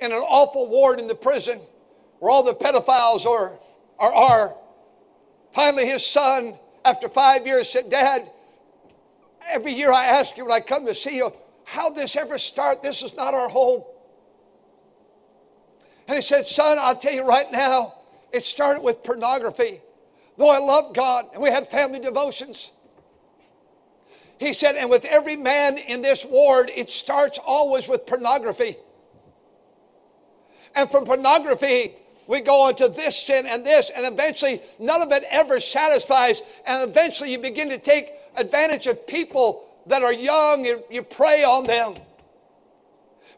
in 0.00 0.12
an 0.12 0.18
awful 0.18 0.68
ward 0.68 1.00
in 1.00 1.08
the 1.08 1.14
prison 1.14 1.60
where 2.20 2.30
all 2.30 2.44
the 2.44 2.54
pedophiles 2.54 3.26
are, 3.26 3.58
are, 3.98 4.14
are 4.14 4.56
finally 5.52 5.86
his 5.86 6.06
son, 6.06 6.56
after 6.84 7.08
five 7.08 7.46
years, 7.46 7.68
said, 7.68 7.90
Dad, 7.90 8.30
every 9.48 9.72
year 9.72 9.92
I 9.92 10.04
ask 10.04 10.36
you 10.36 10.44
when 10.44 10.52
I 10.52 10.60
come 10.60 10.86
to 10.86 10.94
see 10.94 11.16
you, 11.16 11.32
how 11.64 11.90
this 11.90 12.14
ever 12.14 12.38
start? 12.38 12.82
This 12.82 13.02
is 13.02 13.16
not 13.16 13.34
our 13.34 13.48
home. 13.48 13.82
And 16.06 16.14
he 16.14 16.22
said, 16.22 16.46
Son, 16.46 16.78
I'll 16.80 16.94
tell 16.94 17.12
you 17.12 17.26
right 17.26 17.50
now, 17.50 17.94
it 18.32 18.44
started 18.44 18.82
with 18.82 19.02
pornography. 19.02 19.80
Though 20.36 20.50
I 20.50 20.58
love 20.58 20.94
God 20.94 21.26
and 21.32 21.42
we 21.42 21.50
had 21.50 21.66
family 21.66 21.98
devotions, 21.98 22.70
he 24.38 24.52
said, 24.52 24.76
and 24.76 24.90
with 24.90 25.04
every 25.04 25.36
man 25.36 25.78
in 25.78 26.02
this 26.02 26.24
ward, 26.24 26.70
it 26.74 26.90
starts 26.90 27.38
always 27.44 27.88
with 27.88 28.06
pornography. 28.06 28.76
And 30.74 30.90
from 30.90 31.06
pornography, 31.06 31.94
we 32.26 32.40
go 32.40 32.62
on 32.62 32.74
to 32.76 32.88
this 32.88 33.16
sin 33.16 33.46
and 33.46 33.64
this, 33.64 33.90
and 33.90 34.04
eventually 34.04 34.60
none 34.78 35.00
of 35.00 35.10
it 35.12 35.24
ever 35.30 35.58
satisfies. 35.58 36.42
And 36.66 36.88
eventually 36.88 37.32
you 37.32 37.38
begin 37.38 37.70
to 37.70 37.78
take 37.78 38.10
advantage 38.36 38.86
of 38.86 39.06
people 39.06 39.68
that 39.86 40.02
are 40.02 40.12
young 40.12 40.66
and 40.66 40.82
you 40.90 41.02
prey 41.02 41.44
on 41.44 41.64
them. 41.64 41.94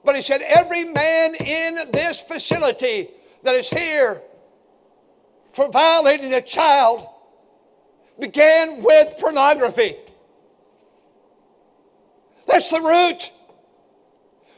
But 0.05 0.17
he 0.17 0.23
said, 0.23 0.43
every 0.43 0.85
man 0.85 1.35
in 1.37 1.91
this 1.93 2.21
facility 2.21 3.09
that 3.45 3.55
is 3.55 3.71
here 3.71 4.23
for 5.53 5.71
violating 5.71 6.35
a 6.35 6.41
child 6.41 7.07
began 8.19 8.83
with 8.83 9.17
pornography. 9.19 9.95
That's 12.49 12.71
the 12.71 12.81
root. 12.81 13.31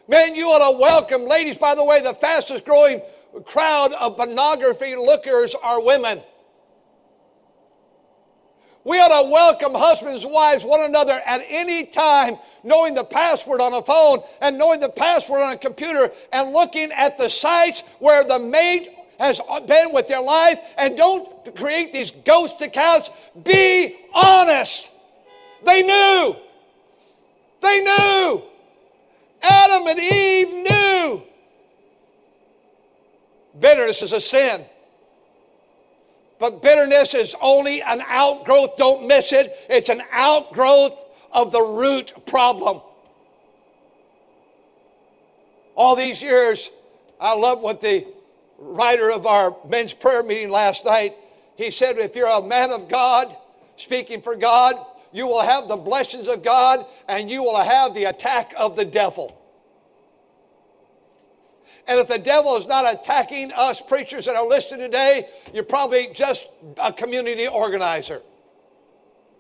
Man, 0.09 0.35
you 0.35 0.47
ought 0.47 0.73
to 0.73 0.79
welcome, 0.79 1.27
ladies, 1.27 1.59
by 1.59 1.75
the 1.75 1.85
way, 1.85 2.01
the 2.01 2.15
fastest 2.15 2.65
growing 2.65 3.03
crowd 3.45 3.93
of 3.93 4.17
pornography 4.17 4.97
lookers 4.97 5.55
are 5.55 5.85
women. 5.85 6.23
We 8.83 8.97
ought 8.99 9.23
to 9.23 9.31
welcome 9.31 9.75
husbands, 9.75 10.25
wives, 10.25 10.65
one 10.65 10.81
another 10.81 11.21
at 11.27 11.43
any 11.49 11.85
time, 11.85 12.39
knowing 12.65 12.95
the 12.95 13.05
password 13.05 13.61
on 13.61 13.75
a 13.75 13.83
phone 13.83 14.19
and 14.41 14.57
knowing 14.57 14.81
the 14.81 14.89
password 14.89 15.43
on 15.43 15.53
a 15.53 15.59
computer 15.59 16.11
and 16.33 16.53
looking 16.53 16.91
at 16.93 17.19
the 17.19 17.29
sites 17.29 17.83
where 17.99 18.25
the 18.25 18.39
mate 18.39 18.89
has 19.19 19.41
been 19.67 19.93
with 19.93 20.09
their 20.09 20.23
life 20.23 20.59
and 20.79 20.97
don't 20.97 21.55
create 21.55 21.93
these 21.93 22.11
ghost 22.11 22.63
accounts. 22.63 23.11
Be 23.45 23.97
honest. 24.15 24.91
They 25.65 25.83
knew. 25.83 26.37
They 27.61 27.81
knew. 27.81 28.43
Adam 29.43 29.87
and 29.87 29.99
Eve 29.99 30.53
knew. 30.55 31.23
Bitterness 33.59 34.03
is 34.03 34.13
a 34.13 34.21
sin. 34.21 34.65
But 36.39 36.63
bitterness 36.63 37.15
is 37.15 37.37
only 37.43 37.83
an 37.83 38.03
outgrowth, 38.07 38.79
don't 38.79 39.07
miss 39.07 39.33
it. 39.33 39.55
It's 39.69 39.91
an 39.91 40.03
outgrowth 40.11 40.99
of 41.33 41.53
the 41.53 41.63
root 41.63 42.13
problem. 42.27 42.81
All 45.75 45.97
these 45.97 46.23
years, 46.23 46.71
I 47.21 47.35
love 47.35 47.61
what 47.61 47.83
the 47.83 48.07
writer 48.59 49.11
of 49.11 49.27
our 49.27 49.55
men's 49.69 49.93
prayer 49.93 50.23
meeting 50.23 50.51
last 50.51 50.85
night, 50.85 51.15
he 51.57 51.71
said, 51.71 51.99
if 51.99 52.17
you're 52.17 52.27
a 52.27 52.43
man 52.43 52.71
of 52.71 52.89
God, 52.89 53.35
speaking 53.77 54.23
for 54.23 54.35
God, 54.35 54.77
you 55.13 55.27
will 55.27 55.43
have 55.43 55.69
the 55.69 55.77
blessings 55.77 56.29
of 56.29 56.43
God 56.43 56.87
and 57.09 57.31
you 57.31 57.43
will 57.43 57.61
have 57.61 57.95
the 57.95 58.05
attack 58.05 58.53
of 58.59 58.77
the 58.77 58.85
devil. 58.85 59.37
And 61.89 61.99
if 61.99 62.09
the 62.09 62.19
devil 62.19 62.57
is 62.57 62.69
not 62.69 62.93
attacking 62.93 63.53
us 63.53 63.81
preachers 63.81 64.27
that 64.27 64.37
are 64.37 64.47
listening 64.47 64.81
today, 64.81 65.29
you're 65.53 65.65
probably 65.65 66.11
just 66.15 66.47
a 66.81 66.93
community 66.93 67.49
organizer. 67.49 68.23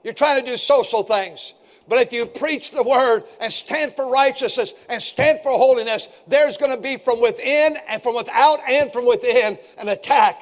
You're 0.02 0.14
trying 0.14 0.42
to 0.44 0.50
do 0.50 0.56
social 0.56 1.02
things. 1.02 1.54
But 1.86 2.02
if 2.02 2.12
you 2.12 2.26
preach 2.26 2.70
the 2.70 2.82
word 2.82 3.24
and 3.40 3.52
stand 3.52 3.92
for 3.92 4.08
righteousness 4.10 4.74
and 4.88 5.02
stand 5.02 5.40
for 5.40 5.50
holiness, 5.50 6.08
there's 6.26 6.56
going 6.56 6.70
to 6.70 6.80
be 6.80 6.96
from 6.96 7.20
within 7.20 7.76
and 7.88 8.00
from 8.00 8.14
without 8.14 8.60
and 8.68 8.92
from 8.92 9.06
within 9.06 9.58
an 9.78 9.88
attack. 9.88 10.40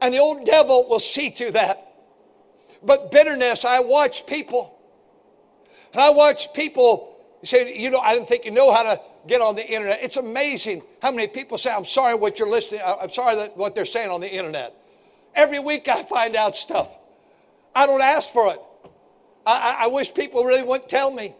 And 0.00 0.14
the 0.14 0.18
old 0.18 0.46
devil 0.46 0.86
will 0.88 1.00
see 1.00 1.30
to 1.32 1.50
that. 1.52 1.93
But 2.84 3.10
bitterness, 3.10 3.64
I 3.64 3.80
watch 3.80 4.26
people, 4.26 4.78
and 5.92 6.02
I 6.02 6.10
watch 6.10 6.52
people 6.52 7.16
say, 7.42 7.78
you 7.78 7.90
know, 7.90 7.98
I 7.98 8.14
didn't 8.14 8.28
think 8.28 8.44
you 8.44 8.50
know 8.50 8.72
how 8.72 8.82
to 8.82 9.00
get 9.26 9.40
on 9.40 9.56
the 9.56 9.66
internet. 9.66 10.00
It's 10.02 10.16
amazing 10.16 10.82
how 11.00 11.10
many 11.10 11.26
people 11.26 11.58
say, 11.58 11.70
I'm 11.72 11.84
sorry 11.84 12.14
what 12.14 12.38
you're 12.38 12.48
listening, 12.48 12.80
uh, 12.84 12.96
I'm 13.02 13.08
sorry 13.08 13.36
that 13.36 13.56
what 13.56 13.74
they're 13.74 13.84
saying 13.84 14.10
on 14.10 14.20
the 14.20 14.32
internet. 14.32 14.74
Every 15.34 15.58
week 15.58 15.88
I 15.88 16.02
find 16.02 16.36
out 16.36 16.56
stuff. 16.56 16.98
I 17.74 17.86
don't 17.86 18.02
ask 18.02 18.32
for 18.32 18.52
it. 18.52 18.60
I, 19.46 19.78
I, 19.80 19.86
wish 19.88 20.14
people 20.14 20.44
really 20.44 20.62
wouldn't 20.62 20.88
tell 20.88 21.10
me. 21.10 21.34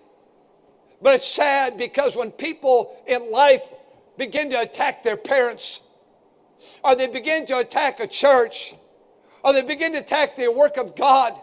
But 1.00 1.14
it's 1.14 1.26
sad 1.26 1.78
because 1.78 2.16
when 2.16 2.32
people 2.32 2.96
in 3.06 3.30
life 3.30 3.62
begin 4.18 4.50
to 4.50 4.60
attack 4.60 5.02
their 5.02 5.16
parents, 5.16 5.80
or 6.82 6.96
they 6.96 7.06
begin 7.06 7.46
to 7.46 7.58
attack 7.58 8.00
a 8.00 8.06
church, 8.06 8.74
or 9.44 9.52
they 9.52 9.62
begin 9.62 9.92
to 9.92 9.98
attack 9.98 10.36
the 10.36 10.50
work 10.50 10.76
of 10.76 10.96
God, 10.96 11.34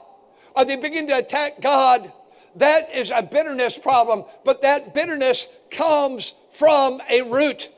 or 0.55 0.65
they 0.65 0.75
begin 0.75 1.08
to 1.08 1.17
attack 1.17 1.62
God, 1.62 2.12
that 2.55 2.93
is 2.93 3.12
a 3.12 3.22
bitterness 3.22 3.77
problem. 3.77 4.25
But 4.43 4.63
that 4.63 4.93
bitterness 4.93 5.48
comes 5.70 6.34
from 6.53 7.01
a 7.10 7.22
root. 7.22 7.70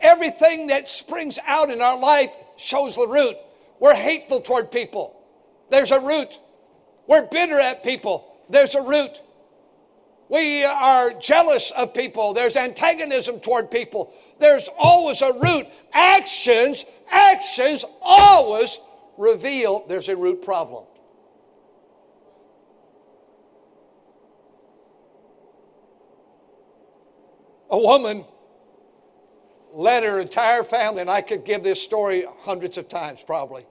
Everything 0.00 0.68
that 0.68 0.88
springs 0.88 1.38
out 1.46 1.70
in 1.70 1.80
our 1.80 1.98
life 1.98 2.32
shows 2.56 2.96
the 2.96 3.06
root. 3.06 3.36
We're 3.78 3.94
hateful 3.94 4.40
toward 4.40 4.72
people. 4.72 5.16
There's 5.70 5.90
a 5.90 6.00
root. 6.00 6.40
We're 7.06 7.26
bitter 7.26 7.60
at 7.60 7.84
people. 7.84 8.34
There's 8.48 8.74
a 8.74 8.82
root. 8.82 9.20
We 10.30 10.64
are 10.64 11.10
jealous 11.14 11.72
of 11.72 11.92
people. 11.92 12.34
There's 12.34 12.56
antagonism 12.56 13.40
toward 13.40 13.70
people. 13.70 14.14
There's 14.38 14.68
always 14.78 15.22
a 15.22 15.32
root. 15.32 15.66
Actions, 15.92 16.84
actions 17.10 17.84
always 18.00 18.78
reveal 19.18 19.86
there's 19.88 20.08
a 20.08 20.16
root 20.16 20.42
problem. 20.42 20.84
A 27.70 27.78
woman 27.78 28.24
led 29.72 30.02
her 30.02 30.18
entire 30.20 30.64
family, 30.64 31.02
and 31.02 31.10
I 31.10 31.20
could 31.20 31.44
give 31.44 31.62
this 31.62 31.80
story 31.80 32.26
hundreds 32.40 32.76
of 32.76 32.88
times 32.88 33.22
probably. 33.24 33.64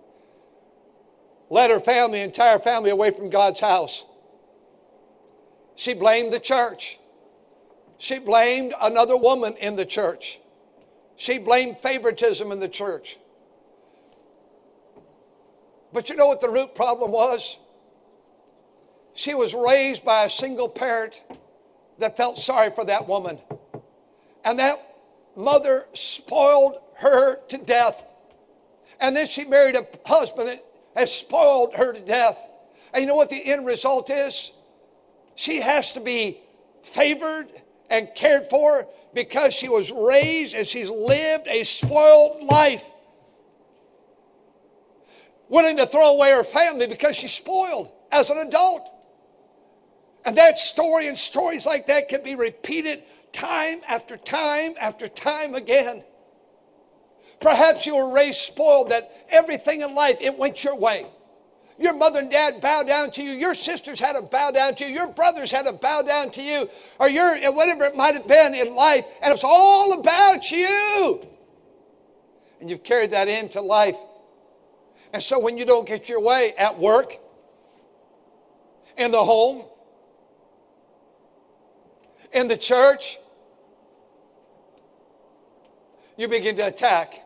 led 1.50 1.72
her 1.72 1.80
family, 1.80 2.22
entire 2.22 2.60
family, 2.60 2.92
away 2.92 3.12
from 3.12 3.30
God's 3.30 3.60
house. 3.60 4.06
She 5.76 5.94
blamed 5.94 6.32
the 6.32 6.40
church. 6.40 7.00
She 7.98 8.20
blamed 8.20 8.74
another 8.82 9.18
woman 9.18 9.56
in 9.58 9.76
the 9.76 9.86
church. 9.86 10.40
She 11.16 11.38
blamed 11.38 11.80
favoritism 11.80 12.52
in 12.52 12.60
the 12.60 12.70
church. 12.70 13.18
But 15.92 16.10
you 16.10 16.16
know 16.16 16.28
what 16.28 16.42
the 16.42 16.50
root 16.50 16.76
problem 16.76 17.12
was? 17.12 17.60
She 19.14 19.34
was 19.34 19.54
raised 19.54 20.06
by 20.06 20.26
a 20.26 20.30
single 20.30 20.70
parent 20.70 21.22
that 21.98 22.16
felt 22.16 22.38
sorry 22.38 22.70
for 22.72 22.86
that 22.86 23.08
woman. 23.08 23.40
And 24.46 24.60
that 24.60 24.78
mother 25.36 25.86
spoiled 25.94 26.80
her 26.98 27.38
to 27.48 27.58
death. 27.58 28.06
And 29.00 29.16
then 29.16 29.28
she 29.28 29.46
married 29.46 29.76
a 29.76 29.88
husband 30.06 30.50
that 30.50 30.66
has 30.96 31.14
spoiled 31.14 31.76
her 31.76 31.94
to 31.94 32.00
death. 32.00 32.38
And 32.94 33.02
you 33.02 33.08
know 33.08 33.16
what 33.16 33.30
the 33.30 33.44
end 33.44 33.66
result 33.66 34.10
is? 34.10 34.52
She 35.36 35.62
has 35.62 35.94
to 35.94 36.00
be 36.00 36.40
favored 36.84 37.48
and 37.90 38.10
cared 38.16 38.44
for 38.46 38.88
because 39.14 39.54
she 39.54 39.70
was 39.70 39.92
raised 39.92 40.56
and 40.56 40.68
she's 40.68 40.90
lived 40.90 41.48
a 41.48 41.64
spoiled 41.64 42.44
life. 42.44 42.90
Willing 45.50 45.78
to 45.78 45.86
throw 45.86 46.16
away 46.16 46.32
her 46.32 46.44
family 46.44 46.88
because 46.88 47.16
she's 47.16 47.34
spoiled 47.34 47.92
as 48.12 48.30
an 48.30 48.38
adult. 48.38 48.88
And 50.26 50.38
that 50.38 50.60
story 50.60 51.08
and 51.08 51.18
stories 51.18 51.66
like 51.66 51.88
that 51.88 52.08
can 52.08 52.24
be 52.24 52.36
repeated 52.36 53.04
time 53.32 53.82
after 53.88 54.18
time 54.18 54.76
after 54.80 55.08
time 55.08 55.56
again. 55.56 56.04
Perhaps 57.42 57.86
you 57.86 57.96
were 57.96 58.14
raised 58.14 58.40
spoiled 58.40 58.90
that 58.90 59.12
everything 59.30 59.82
in 59.82 59.96
life, 59.96 60.18
it 60.22 60.38
went 60.38 60.64
your 60.64 60.76
way. 60.76 61.06
Your 61.80 61.96
mother 61.96 62.20
and 62.20 62.30
dad 62.30 62.60
bowed 62.60 62.88
down 62.88 63.10
to 63.12 63.24
you. 63.24 63.32
Your 63.32 63.54
sisters 63.54 64.02
had 64.02 64.14
to 64.14 64.22
bow 64.22 64.52
down 64.52 64.76
to 64.76 64.86
you. 64.86 64.94
Your 64.94 65.08
brothers 65.08 65.50
had 65.50 65.66
to 65.66 65.72
bow 65.72 66.02
down 66.02 66.30
to 66.32 66.44
you. 66.44 66.70
Or 67.00 67.10
your, 67.10 67.38
whatever 67.54 67.86
it 67.86 67.96
might 67.96 68.16
have 68.16 68.28
been 68.28 68.54
in 68.54 68.76
life. 68.76 69.06
And 69.22 69.34
it's 69.34 69.46
all 69.46 69.94
about 69.94 70.52
you. 70.52 71.26
And 72.60 72.70
you've 72.70 72.84
carried 72.84 73.12
that 73.12 73.30
into 73.30 73.62
life. 73.62 73.96
And 75.14 75.24
so 75.24 75.40
when 75.40 75.58
you 75.58 75.66
don't 75.66 75.88
get 75.88 76.08
your 76.08 76.22
way 76.22 76.54
at 76.58 76.78
work, 76.78 77.18
in 79.00 79.12
the 79.12 79.24
home, 79.24 79.64
in 82.34 82.48
the 82.48 82.58
church, 82.58 83.18
you 86.18 86.28
begin 86.28 86.58
to 86.58 86.68
attack. 86.68 87.26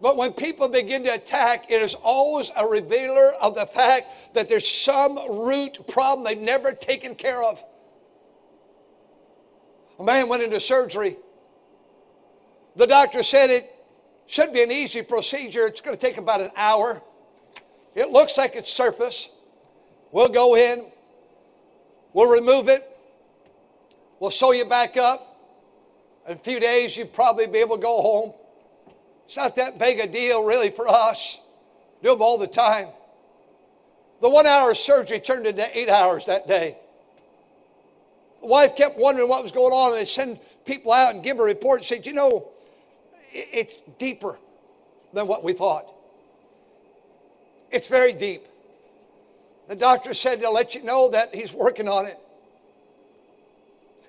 But 0.00 0.16
when 0.16 0.32
people 0.32 0.68
begin 0.68 1.02
to 1.04 1.14
attack, 1.14 1.70
it 1.70 1.82
is 1.82 1.94
always 1.94 2.50
a 2.56 2.66
revealer 2.66 3.32
of 3.40 3.54
the 3.54 3.66
fact 3.66 4.34
that 4.34 4.48
there's 4.48 4.68
some 4.68 5.18
root 5.28 5.86
problem 5.88 6.24
they've 6.24 6.38
never 6.38 6.72
taken 6.72 7.14
care 7.14 7.42
of. 7.42 7.62
A 9.98 10.04
man 10.04 10.28
went 10.28 10.42
into 10.42 10.60
surgery. 10.60 11.16
The 12.76 12.86
doctor 12.86 13.22
said 13.22 13.50
it 13.50 13.73
should 14.26 14.52
be 14.52 14.62
an 14.62 14.72
easy 14.72 15.02
procedure. 15.02 15.66
It's 15.66 15.80
going 15.80 15.96
to 15.96 16.00
take 16.00 16.16
about 16.16 16.40
an 16.40 16.50
hour. 16.56 17.02
It 17.94 18.10
looks 18.10 18.36
like 18.36 18.56
it's 18.56 18.72
surface. 18.72 19.28
We'll 20.10 20.28
go 20.28 20.56
in, 20.56 20.86
we'll 22.12 22.30
remove 22.30 22.68
it, 22.68 22.88
we'll 24.20 24.30
sew 24.30 24.52
you 24.52 24.64
back 24.64 24.96
up. 24.96 25.30
In 26.26 26.34
a 26.34 26.36
few 26.36 26.60
days, 26.60 26.96
you'll 26.96 27.08
probably 27.08 27.46
be 27.46 27.58
able 27.58 27.76
to 27.76 27.82
go 27.82 28.00
home. 28.00 28.32
It's 29.24 29.36
not 29.36 29.56
that 29.56 29.78
big 29.78 29.98
a 29.98 30.06
deal, 30.06 30.44
really, 30.44 30.70
for 30.70 30.88
us. 30.88 31.40
Do 32.02 32.10
them 32.10 32.22
all 32.22 32.38
the 32.38 32.46
time. 32.46 32.88
The 34.22 34.30
one 34.30 34.46
hour 34.46 34.74
surgery 34.74 35.20
turned 35.20 35.46
into 35.46 35.66
eight 35.76 35.88
hours 35.88 36.26
that 36.26 36.46
day. 36.46 36.78
The 38.40 38.46
wife 38.46 38.76
kept 38.76 38.98
wondering 38.98 39.28
what 39.28 39.42
was 39.42 39.52
going 39.52 39.72
on, 39.72 39.92
and 39.92 40.00
they 40.00 40.04
send 40.04 40.38
people 40.64 40.92
out 40.92 41.14
and 41.14 41.24
give 41.24 41.40
a 41.40 41.42
report 41.42 41.80
and 41.80 41.86
said, 41.86 42.06
You 42.06 42.12
know, 42.12 42.52
it's 43.34 43.78
deeper 43.98 44.38
than 45.12 45.26
what 45.26 45.44
we 45.44 45.52
thought. 45.52 45.86
It's 47.70 47.88
very 47.88 48.12
deep. 48.12 48.46
The 49.68 49.76
doctor 49.76 50.14
said 50.14 50.40
to 50.42 50.50
let 50.50 50.74
you 50.74 50.82
know 50.82 51.10
that 51.10 51.34
he's 51.34 51.52
working 51.52 51.88
on 51.88 52.06
it. 52.06 52.18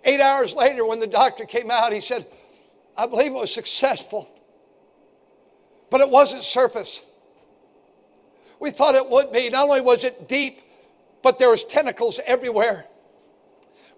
Eight 0.04 0.22
hours 0.22 0.56
later, 0.56 0.86
when 0.86 1.00
the 1.00 1.08
doctor 1.08 1.46
came 1.46 1.72
out, 1.72 1.92
he 1.92 2.02
said, 2.02 2.28
I 2.98 3.08
believe 3.08 3.32
it 3.32 3.36
was 3.36 3.54
successful 3.54 4.30
but 5.90 6.02
it 6.02 6.10
wasn't 6.10 6.44
surface. 6.44 7.02
We 8.60 8.72
thought 8.72 8.96
it 8.96 9.10
would 9.10 9.32
be. 9.32 9.50
Not 9.50 9.70
only 9.70 9.82
was 9.82 10.04
it 10.04 10.28
deep, 10.28 10.62
but 11.24 11.40
there 11.40 11.50
was 11.50 11.66
tentacles 11.66 12.20
everywhere. 12.26 12.86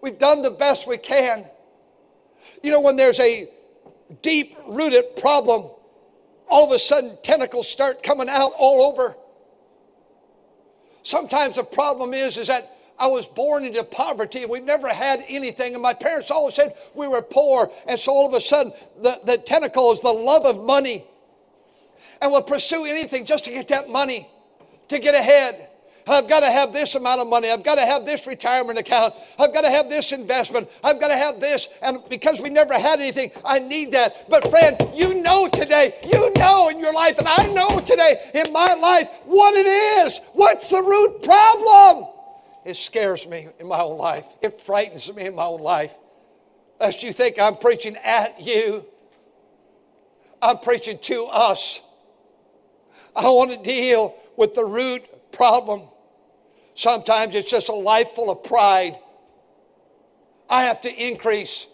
We've 0.02 0.18
done 0.18 0.42
the 0.42 0.52
best 0.52 0.88
we 0.88 0.98
can. 0.98 1.46
You 2.64 2.72
know, 2.72 2.82
when 2.82 2.96
there's 2.96 3.20
a 3.20 3.50
deep 4.22 4.56
rooted 4.68 5.16
problem, 5.18 5.70
all 6.50 6.66
of 6.66 6.72
a 6.72 6.80
sudden 6.80 7.18
tentacles 7.24 7.68
start 7.68 8.04
coming 8.04 8.30
out 8.30 8.52
all 8.58 8.82
over. 8.82 9.16
Sometimes 11.04 11.56
the 11.56 11.64
problem 11.64 12.14
is, 12.14 12.38
is 12.38 12.48
that 12.48 12.78
I 13.00 13.08
was 13.08 13.28
born 13.28 13.64
into 13.64 13.84
poverty. 13.84 14.46
We 14.46 14.60
never 14.60 14.88
had 14.88 15.24
anything. 15.28 15.74
And 15.74 15.84
my 15.84 15.94
parents 15.94 16.32
always 16.32 16.56
said 16.56 16.74
we 16.96 17.08
were 17.08 17.22
poor. 17.22 17.70
And 17.88 18.00
so 18.00 18.12
all 18.12 18.28
of 18.28 18.34
a 18.34 18.42
sudden, 18.42 18.74
the, 19.02 19.20
the 19.26 19.38
tentacle 19.38 19.92
is 19.92 20.02
the 20.02 20.12
love 20.12 20.46
of 20.46 20.64
money 20.64 21.06
and 22.22 22.32
will 22.32 22.42
pursue 22.42 22.86
anything 22.86 23.26
just 23.26 23.46
to 23.46 23.52
get 23.52 23.68
that 23.68 23.90
money, 23.90 24.28
to 24.88 25.00
get 25.00 25.14
ahead. 25.14 25.67
I've 26.08 26.30
got 26.30 26.40
to 26.42 26.48
have 26.50 26.74
this 26.74 26.96
amount 26.96 27.22
of 27.22 27.28
money. 27.28 27.50
I've 27.50 27.64
got 27.64 27.76
to 27.76 27.86
have 27.86 28.06
this 28.06 28.28
retirement 28.28 28.80
account. 28.80 29.14
I've 29.38 29.54
got 29.54 29.62
to 29.62 29.70
have 29.70 29.90
this 29.90 30.12
investment. 30.12 30.70
I've 30.84 31.00
got 31.00 31.10
to 31.10 31.18
have 31.18 31.40
this. 31.40 31.68
And 31.82 32.00
because 32.10 32.40
we 32.40 32.50
never 32.50 32.74
had 32.74 33.00
anything, 33.00 33.32
I 33.44 33.60
need 33.60 33.92
that. 33.92 34.30
But 34.30 34.50
friend, 34.50 34.78
you 34.96 35.22
know 35.22 35.48
today, 35.48 35.94
you 36.06 36.32
know 36.38 36.70
in 36.70 36.80
your 36.80 36.94
life, 36.94 37.18
and 37.18 37.28
I 37.28 37.48
know 37.48 37.80
today 37.80 38.32
in 38.34 38.54
my 38.54 38.74
life 38.74 39.10
what 39.26 39.54
it 39.56 39.68
is. 39.68 40.20
What's 40.34 40.70
the 40.70 40.82
root 40.82 41.24
problem? 41.24 42.08
It 42.66 42.76
scares 42.76 43.28
me 43.28 43.48
in 43.60 43.68
my 43.68 43.80
own 43.80 43.98
life. 43.98 44.26
It 44.42 44.60
frightens 44.60 45.14
me 45.14 45.26
in 45.26 45.36
my 45.36 45.46
own 45.46 45.62
life. 45.62 45.98
Lest 46.80 47.02
you 47.02 47.12
think 47.12 47.40
I'm 47.40 47.56
preaching 47.56 47.96
at 48.04 48.40
you, 48.40 48.86
I'm 50.42 50.60
preaching 50.60 51.00
to 51.00 51.28
us. 51.32 51.82
I 53.16 53.24
want 53.24 53.52
to 53.52 53.58
deal 53.58 54.16
with 54.36 54.54
the 54.54 54.64
root 54.64 55.04
problem. 55.32 55.84
Sometimes 56.78 57.34
it's 57.34 57.50
just 57.50 57.70
a 57.70 57.74
life 57.74 58.10
full 58.12 58.30
of 58.30 58.44
pride. 58.44 59.00
I 60.48 60.66
have 60.66 60.80
to 60.82 61.08
increase. 61.08 61.66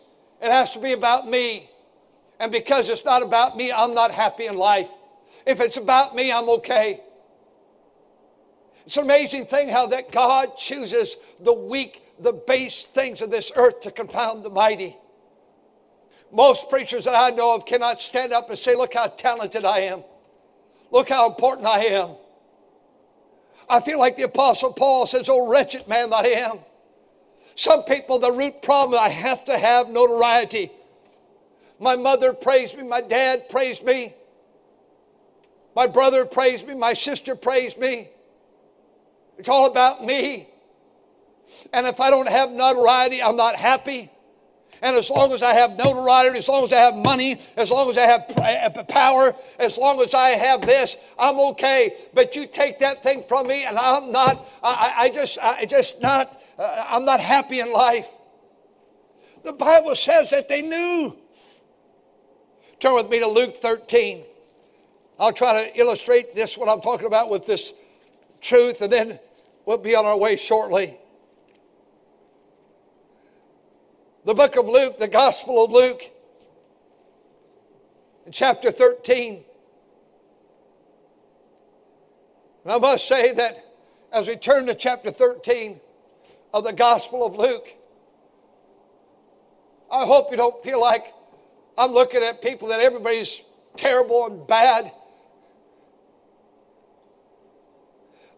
It 0.42 0.50
has 0.50 0.72
to 0.72 0.80
be 0.80 0.94
about 0.94 1.28
me. 1.28 1.70
And 2.39 2.54
because 2.54 2.88
it's 2.88 3.04
not 3.04 3.22
about 3.22 3.58
me, 3.58 3.70
I'm 3.70 3.94
not 3.94 4.12
happy 4.12 4.46
in 4.46 4.56
life. 4.56 4.89
If 5.46 5.60
it's 5.60 5.76
about 5.76 6.16
me, 6.16 6.32
I'm 6.32 6.48
okay. 6.52 7.02
It's 8.86 8.96
an 8.96 9.04
amazing 9.04 9.48
thing 9.48 9.68
how 9.68 9.88
that 9.88 10.10
God 10.13 10.56
chooses 10.56 11.18
the 11.42 11.54
weak, 11.54 12.02
the 12.20 12.32
base 12.32 12.88
things 12.88 13.20
of 13.20 13.30
this 13.30 13.52
earth 13.58 13.82
to 13.82 13.92
confound 13.92 14.46
the 14.46 14.50
mighty. 14.50 14.96
Most 16.32 16.70
preachers 16.70 17.04
that 17.04 17.16
I 17.16 17.36
know 17.36 17.58
of 17.58 17.66
cannot 17.66 18.00
stand 18.00 18.32
up 18.32 18.50
and 18.50 18.58
say, 18.58 18.74
Look 18.74 18.94
how 18.94 19.08
talented 19.08 19.66
I 19.66 19.80
am. 19.80 20.02
Look 20.92 21.10
how 21.10 21.28
important 21.28 21.68
I 21.68 21.80
am. 21.88 22.16
I 23.69 23.80
feel 23.82 23.99
like 23.99 24.17
the 24.17 24.23
Apostle 24.23 24.73
Paul 24.73 25.06
says, 25.06 25.30
Oh, 25.30 25.49
wretched 25.49 25.88
man 25.88 26.10
that 26.10 26.26
I 26.26 26.30
am. 26.30 26.60
Some 27.56 27.84
people, 27.84 28.19
the 28.19 28.32
root 28.32 28.62
problem, 28.62 28.99
I 28.99 29.10
have 29.10 29.45
to 29.45 29.58
have 29.58 29.89
notoriety. 29.89 30.71
My 31.80 31.95
mother 31.95 32.34
praised 32.34 32.78
me, 32.78 32.84
my 32.84 33.02
dad 33.02 33.49
praised 33.49 33.84
me, 33.84 34.13
my 35.76 35.88
brother 35.88 36.26
praised 36.26 36.67
me, 36.67 36.76
my 36.76 36.93
sister 36.93 37.36
praised 37.36 37.78
me. 37.78 38.10
It's 39.38 39.49
all 39.49 39.69
about 39.69 40.04
me. 40.06 40.47
And 41.73 41.86
if 41.88 41.99
I 41.99 42.10
don't 42.10 42.30
have 42.30 42.52
notoriety, 42.52 43.21
I'm 43.21 43.36
not 43.36 43.56
happy. 43.56 44.10
And 44.84 44.98
as 44.98 45.10
long 45.10 45.32
as 45.32 45.41
I 45.41 45.54
have 45.54 45.78
notoriety, 45.78 46.38
as 46.38 46.50
long 46.50 46.65
as 46.65 46.74
I 46.74 46.80
have 46.80 46.96
money, 46.98 47.39
as 47.56 47.72
long 47.72 47.89
as 47.89 47.98
I 47.98 48.02
have 48.02 48.78
uh, 48.78 48.84
power, 48.84 49.34
as 49.58 49.78
long 49.78 50.02
as 50.02 50.13
I 50.13 50.32
have 50.32 50.62
this, 50.62 50.98
I'm 51.17 51.39
okay. 51.52 51.93
But 52.13 52.36
you 52.36 52.46
take 52.46 52.80
that 52.80 53.02
thing 53.02 53.24
from 53.24 53.48
me, 53.48 53.63
and 53.63 53.78
I'm 53.78 54.12
not. 54.12 54.46
I, 54.62 54.93
I 54.98 55.10
just, 55.10 55.39
I 55.41 55.65
just 55.65 56.02
not. 56.02 56.38
Uh, 56.60 56.86
I'm 56.89 57.06
not 57.06 57.22
happy 57.22 57.62
in 57.62 57.72
life. 57.72 58.13
The 59.46 59.54
Bible 59.54 59.96
says 59.96 60.30
that 60.32 60.50
they 60.50 60.62
knew. 60.62 61.15
Turn 62.82 62.96
with 62.96 63.10
me 63.10 63.19
to 63.19 63.28
Luke 63.28 63.56
13. 63.56 64.26
I'll 65.17 65.32
try 65.32 65.63
to 65.63 65.80
illustrate 65.80 66.36
this, 66.36 66.58
what 66.58 66.67
I'm 66.67 66.82
talking 66.82 67.08
about, 67.08 67.30
with 67.30 67.48
this 67.48 67.74
truth, 68.41 68.82
and 68.82 68.91
then 68.91 69.19
we'll 69.65 69.78
be 69.78 69.96
on 69.96 70.06
our 70.06 70.19
way 70.19 70.36
shortly. 70.36 70.98
The 74.26 74.34
book 74.34 74.56
of 74.56 74.68
Luke, 74.68 75.00
the 75.00 75.08
Gospel 75.08 75.66
of 75.66 75.72
Luke, 75.72 76.02
in 78.26 78.32
chapter 78.32 78.72
13. 78.72 79.44
And 82.64 82.72
I 82.72 82.78
must 82.78 83.08
say 83.08 83.34
that 83.34 83.66
as 84.14 84.28
we 84.28 84.36
turn 84.36 84.68
to 84.68 84.76
chapter 84.76 85.12
13 85.12 85.80
of 86.54 86.64
the 86.64 86.72
Gospel 86.72 87.26
of 87.26 87.36
Luke, 87.36 87.68
I 89.92 90.06
hope 90.06 90.32
you 90.32 90.38
don't 90.38 90.64
feel 90.64 90.80
like 90.80 91.14
I'm 91.78 91.92
looking 91.92 92.24
at 92.24 92.42
people 92.42 92.70
that 92.70 92.80
everybody's 92.80 93.42
terrible 93.76 94.28
and 94.28 94.48
bad. 94.48 94.92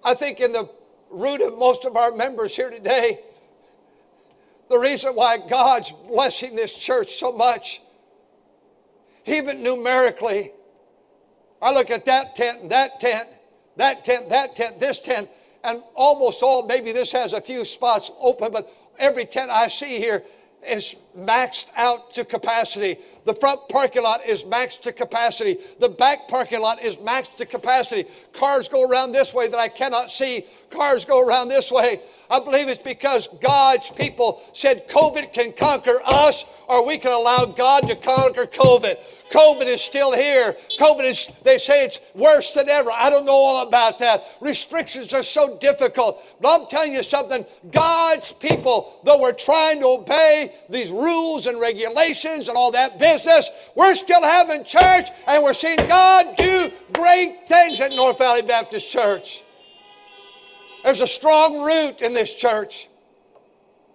I 0.04 0.15
think 0.15 0.39
in 0.39 0.52
the 0.52 0.69
root 1.12 1.41
of 1.41 1.58
most 1.58 1.86
of 1.86 1.95
our 1.95 2.12
members 2.12 2.56
here 2.56 2.69
today, 2.69 3.19
the 4.69 4.80
reason 4.80 5.15
why 5.15 5.38
God's 5.49 5.91
blessing 5.91 6.56
this 6.56 6.73
church 6.73 7.15
so 7.15 7.32
much, 7.32 7.82
even 9.25 9.63
numerically, 9.63 10.51
I 11.62 11.73
look 11.73 11.91
at 11.91 12.06
that 12.06 12.36
tent 12.36 12.62
and 12.62 12.71
that 12.71 12.99
tent, 12.99 13.28
that 13.78 14.06
tent, 14.06 14.30
that 14.30 14.56
tent, 14.56 14.80
this 14.80 14.99
tent, 14.99 15.30
and 15.63 15.84
almost 15.95 16.43
all, 16.43 16.65
maybe 16.65 16.91
this 16.91 17.12
has 17.12 17.34
a 17.34 17.41
few 17.41 17.65
spots 17.65 18.12
open, 18.19 18.51
but 18.51 18.71
every 18.99 19.25
tent 19.25 19.49
I 19.51 19.67
see 19.67 19.97
here 19.97 20.23
is 20.67 20.95
maxed 21.17 21.67
out 21.75 22.13
to 22.13 22.25
capacity. 22.25 22.97
The 23.25 23.34
front 23.34 23.67
parking 23.69 24.04
lot 24.04 24.25
is 24.25 24.43
maxed 24.43 24.82
to 24.82 24.91
capacity. 24.91 25.58
The 25.80 25.89
back 25.89 26.28
parking 26.28 26.62
lot 26.62 26.84
is 26.84 26.97
maxed 26.97 27.38
to 27.38 27.45
capacity. 27.45 28.06
Cars 28.34 28.67
go 28.67 28.88
around 28.88 29.13
this 29.13 29.34
way 29.34 29.47
that 29.47 29.60
I 29.60 29.67
cannot 29.67 30.10
see. 30.12 30.45
Cars 30.69 31.06
go 31.06 31.28
around 31.28 31.49
this 31.49 31.71
way. 31.71 31.99
I 32.30 32.39
believe 32.39 32.67
it's 32.67 32.82
because 32.82 33.28
God's 33.41 33.89
people 33.91 34.41
said 34.54 34.88
COVID 34.88 35.32
can 35.34 35.54
conquer 35.54 35.99
us 36.06 36.45
or 36.67 36.86
we 36.86 36.97
can 36.97 37.12
allow 37.12 37.45
God 37.45 37.88
to 37.88 37.95
conquer 37.95 38.45
COVID. 38.45 38.97
COVID 39.32 39.65
is 39.65 39.82
still 39.82 40.13
here. 40.13 40.56
COVID 40.80 41.04
is, 41.04 41.32
they 41.43 41.58
say 41.58 41.86
it's 41.86 41.99
worse 42.13 42.54
than 42.54 42.69
ever. 42.69 42.91
I 42.91 43.10
don't 43.10 43.25
know 43.25 43.34
all 43.34 43.67
about 43.67 43.99
that. 43.99 44.23
Restrictions 44.39 45.13
are 45.13 45.23
so 45.23 45.58
difficult. 45.58 46.23
But 46.41 46.62
I'm 46.62 46.67
telling 46.67 46.93
you 46.93 47.04
something 47.04 47.45
God's 47.71 48.32
people, 48.32 48.99
though 49.04 49.19
we're 49.19 49.34
trying 49.34 49.80
to 49.82 49.88
obey 49.88 50.54
these 50.69 50.91
rules 50.91 51.04
and 51.05 51.59
regulations 51.59 52.47
and 52.47 52.57
all 52.57 52.71
that 52.71 52.97
business, 52.99 53.49
we're 53.75 53.95
still 53.95 54.21
having 54.21 54.63
church 54.63 55.09
and 55.27 55.43
we're 55.43 55.53
seeing 55.53 55.77
God 55.77 56.35
do 56.37 56.71
great 56.93 57.47
things 57.47 57.79
at 57.79 57.91
North 57.91 58.17
Valley 58.17 58.41
Baptist 58.41 58.91
Church. 58.91 59.43
There's 60.83 61.01
a 61.01 61.07
strong 61.07 61.61
root 61.61 62.01
in 62.01 62.13
this 62.13 62.33
church. 62.33 62.89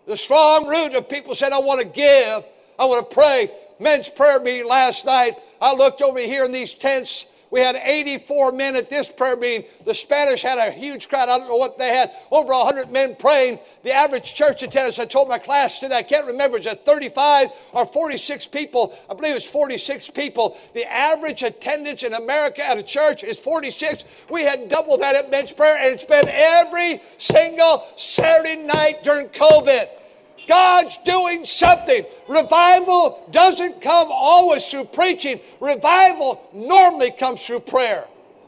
The 0.06 0.16
strong 0.16 0.66
root 0.66 0.94
of 0.94 1.08
people 1.08 1.34
said, 1.34 1.52
I 1.52 1.60
want 1.60 1.80
to 1.80 1.86
give, 1.86 2.44
I 2.78 2.84
want 2.84 3.08
to 3.08 3.14
pray 3.14 3.50
men's 3.80 4.08
prayer 4.08 4.40
meeting 4.40 4.68
last 4.68 5.04
night, 5.04 5.34
I 5.60 5.74
looked 5.74 6.02
over 6.02 6.18
here 6.18 6.44
in 6.44 6.52
these 6.52 6.74
tents. 6.74 7.26
We 7.50 7.60
had 7.60 7.74
84 7.74 8.52
men 8.52 8.76
at 8.76 8.88
this 8.88 9.08
prayer 9.08 9.36
meeting. 9.36 9.68
The 9.84 9.94
Spanish 9.94 10.42
had 10.42 10.58
a 10.58 10.70
huge 10.70 11.08
crowd. 11.08 11.28
I 11.28 11.38
don't 11.38 11.48
know 11.48 11.56
what 11.56 11.78
they 11.78 11.88
had. 11.88 12.12
Over 12.30 12.52
100 12.52 12.90
men 12.90 13.16
praying. 13.16 13.58
The 13.82 13.92
average 13.92 14.34
church 14.34 14.62
attendance, 14.62 15.00
I 15.00 15.04
told 15.04 15.28
my 15.28 15.38
class 15.38 15.80
today, 15.80 15.98
I 15.98 16.02
can't 16.02 16.26
remember, 16.26 16.58
is 16.58 16.66
it 16.66 16.84
35 16.84 17.48
or 17.72 17.86
46 17.86 18.46
people? 18.46 18.96
I 19.10 19.14
believe 19.14 19.34
it's 19.34 19.44
46 19.44 20.10
people. 20.10 20.56
The 20.74 20.90
average 20.90 21.42
attendance 21.42 22.04
in 22.04 22.14
America 22.14 22.64
at 22.64 22.78
a 22.78 22.84
church 22.84 23.24
is 23.24 23.38
46. 23.38 24.04
We 24.30 24.42
had 24.42 24.68
double 24.68 24.96
that 24.98 25.16
at 25.16 25.30
men's 25.30 25.52
prayer, 25.52 25.76
and 25.76 25.92
it's 25.92 26.04
been 26.04 26.28
every 26.28 27.00
single 27.18 27.84
Saturday 27.96 28.62
night 28.62 29.02
during 29.02 29.28
COVID. 29.28 29.88
God's 30.46 30.98
doing 31.04 31.44
something. 31.44 32.04
Revival 32.28 33.26
doesn't 33.30 33.80
come 33.80 34.08
always 34.10 34.66
through 34.66 34.86
preaching, 34.86 35.40
revival 35.60 36.48
normally 36.52 37.10
comes 37.10 37.44
through 37.44 37.60
prayer. 37.60 38.04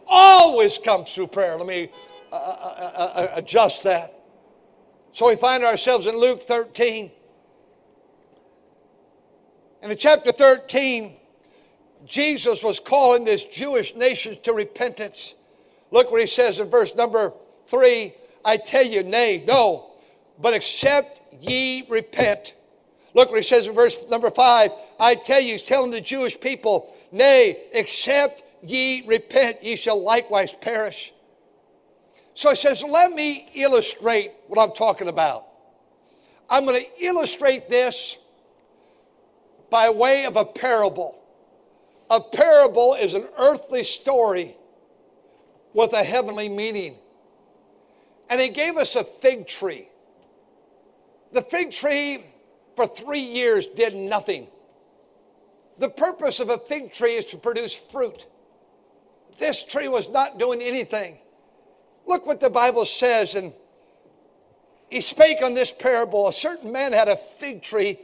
Always 0.07 0.79
comes 0.79 1.15
through 1.15 1.29
prayer. 1.29 1.57
Let 1.57 1.67
me 1.67 1.89
uh, 2.33 2.37
uh, 2.37 2.93
uh, 2.97 3.13
uh 3.15 3.27
adjust 3.37 3.85
that. 3.85 4.15
So 5.13 5.29
we 5.29 5.37
find 5.37 5.63
ourselves 5.63 6.07
in 6.07 6.17
Luke 6.17 6.43
13. 6.43 7.11
And 9.83 9.93
in 9.93 9.99
chapter 9.99 10.33
13, 10.33 11.17
Jesus 12.07 12.63
was 12.63 12.81
calling 12.81 13.25
this 13.25 13.45
Jewish 13.45 13.95
nation 13.95 14.37
to 14.43 14.53
repentance. 14.53 15.35
Look 15.91 16.11
what 16.11 16.21
he 16.21 16.27
says 16.27 16.59
in 16.59 16.71
verse 16.71 16.95
number 16.95 17.33
3 17.67 18.15
I 18.45 18.57
tell 18.57 18.85
you, 18.85 19.03
nay, 19.03 19.45
no, 19.47 19.91
but 20.41 20.55
except 20.55 21.21
ye 21.43 21.85
repent. 21.89 22.55
Look 23.15 23.31
what 23.31 23.37
he 23.37 23.43
says 23.43 23.67
in 23.67 23.75
verse 23.75 24.09
number 24.11 24.31
five. 24.31 24.71
I 24.99 25.15
tell 25.15 25.41
you, 25.41 25.53
he's 25.53 25.63
telling 25.63 25.91
the 25.91 26.01
Jewish 26.01 26.41
people, 26.41 26.95
nay, 27.11 27.59
except 27.73 28.43
ye 28.63 29.05
repent, 29.07 29.63
ye 29.63 29.77
shall 29.77 30.03
likewise 30.03 30.55
perish. 30.55 31.13
So 32.35 32.51
he 32.51 32.57
says, 32.57 32.83
let 32.83 33.13
me 33.13 33.51
illustrate 33.55 34.33
what 34.47 34.59
I'm 34.59 34.75
talking 34.75 35.09
about. 35.09 35.47
I'm 36.49 36.65
going 36.65 36.83
to 36.83 37.05
illustrate 37.05 37.69
this 37.69 38.19
by 39.71 39.91
way 39.91 40.25
of 40.25 40.37
a 40.37 40.45
parable. 40.45 41.19
A 42.11 42.21
parable 42.21 42.95
is 42.95 43.15
an 43.15 43.27
earthly 43.39 43.85
story 43.85 44.55
with 45.75 45.93
a 45.93 46.03
heavenly 46.03 46.49
meaning. 46.49 46.97
And 48.29 48.41
he 48.41 48.49
gave 48.49 48.77
us 48.77 48.97
a 48.97 49.05
fig 49.05 49.47
tree. 49.47 49.89
The 51.33 51.42
fig 51.42 51.73
tree 51.73 52.25
for 52.77 52.87
three 52.87 53.21
years 53.21 53.66
did 53.66 53.95
nothing. 53.95 54.47
The 55.79 55.88
purpose 55.88 56.40
of 56.40 56.51
a 56.51 56.59
fig 56.59 56.92
tree 56.92 57.14
is 57.14 57.27
to 57.27 57.37
produce 57.38 57.75
fruit. 57.75 58.27
This 59.38 59.64
tree 59.64 59.88
was 59.88 60.09
not 60.11 60.38
doing 60.38 60.61
anything. 60.61 61.18
Look 62.07 62.27
what 62.27 62.40
the 62.40 62.51
Bible 62.51 62.85
says, 62.85 63.35
and 63.35 63.53
he 64.90 65.01
spake 65.01 65.42
on 65.42 65.55
this 65.55 65.73
parable. 65.73 66.29
A 66.29 66.33
certain 66.33 66.71
man 66.71 66.92
had 66.92 67.09
a 67.09 67.16
fig 67.16 67.62
tree 67.62 67.99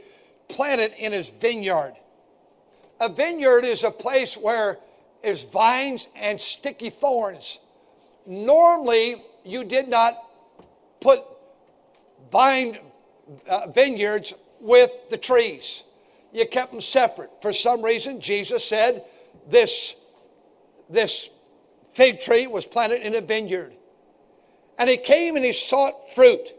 planted 0.47 0.93
in 0.97 1.11
his 1.11 1.29
vineyard. 1.29 1.93
A 2.99 3.09
vineyard 3.09 3.63
is 3.63 3.83
a 3.83 3.91
place 3.91 4.35
where 4.35 4.77
there's 5.21 5.43
vines 5.43 6.07
and 6.15 6.41
sticky 6.41 6.89
thorns. 6.89 7.59
Normally, 8.25 9.21
you 9.45 9.63
did 9.63 9.87
not 9.87 10.15
put 10.99 11.21
vine 12.31 12.77
uh, 13.49 13.67
vineyards 13.67 14.33
with 14.59 15.09
the 15.09 15.17
trees. 15.17 15.83
You 16.31 16.45
kept 16.45 16.71
them 16.71 16.81
separate. 16.81 17.29
For 17.41 17.53
some 17.53 17.83
reason, 17.83 18.21
Jesus 18.21 18.63
said 18.63 19.03
this, 19.47 19.95
this 20.89 21.29
fig 21.93 22.19
tree 22.19 22.47
was 22.47 22.65
planted 22.65 23.01
in 23.01 23.15
a 23.15 23.21
vineyard. 23.21 23.73
And 24.77 24.89
he 24.89 24.97
came 24.97 25.35
and 25.35 25.43
he 25.43 25.53
sought 25.53 26.13
fruit 26.13 26.53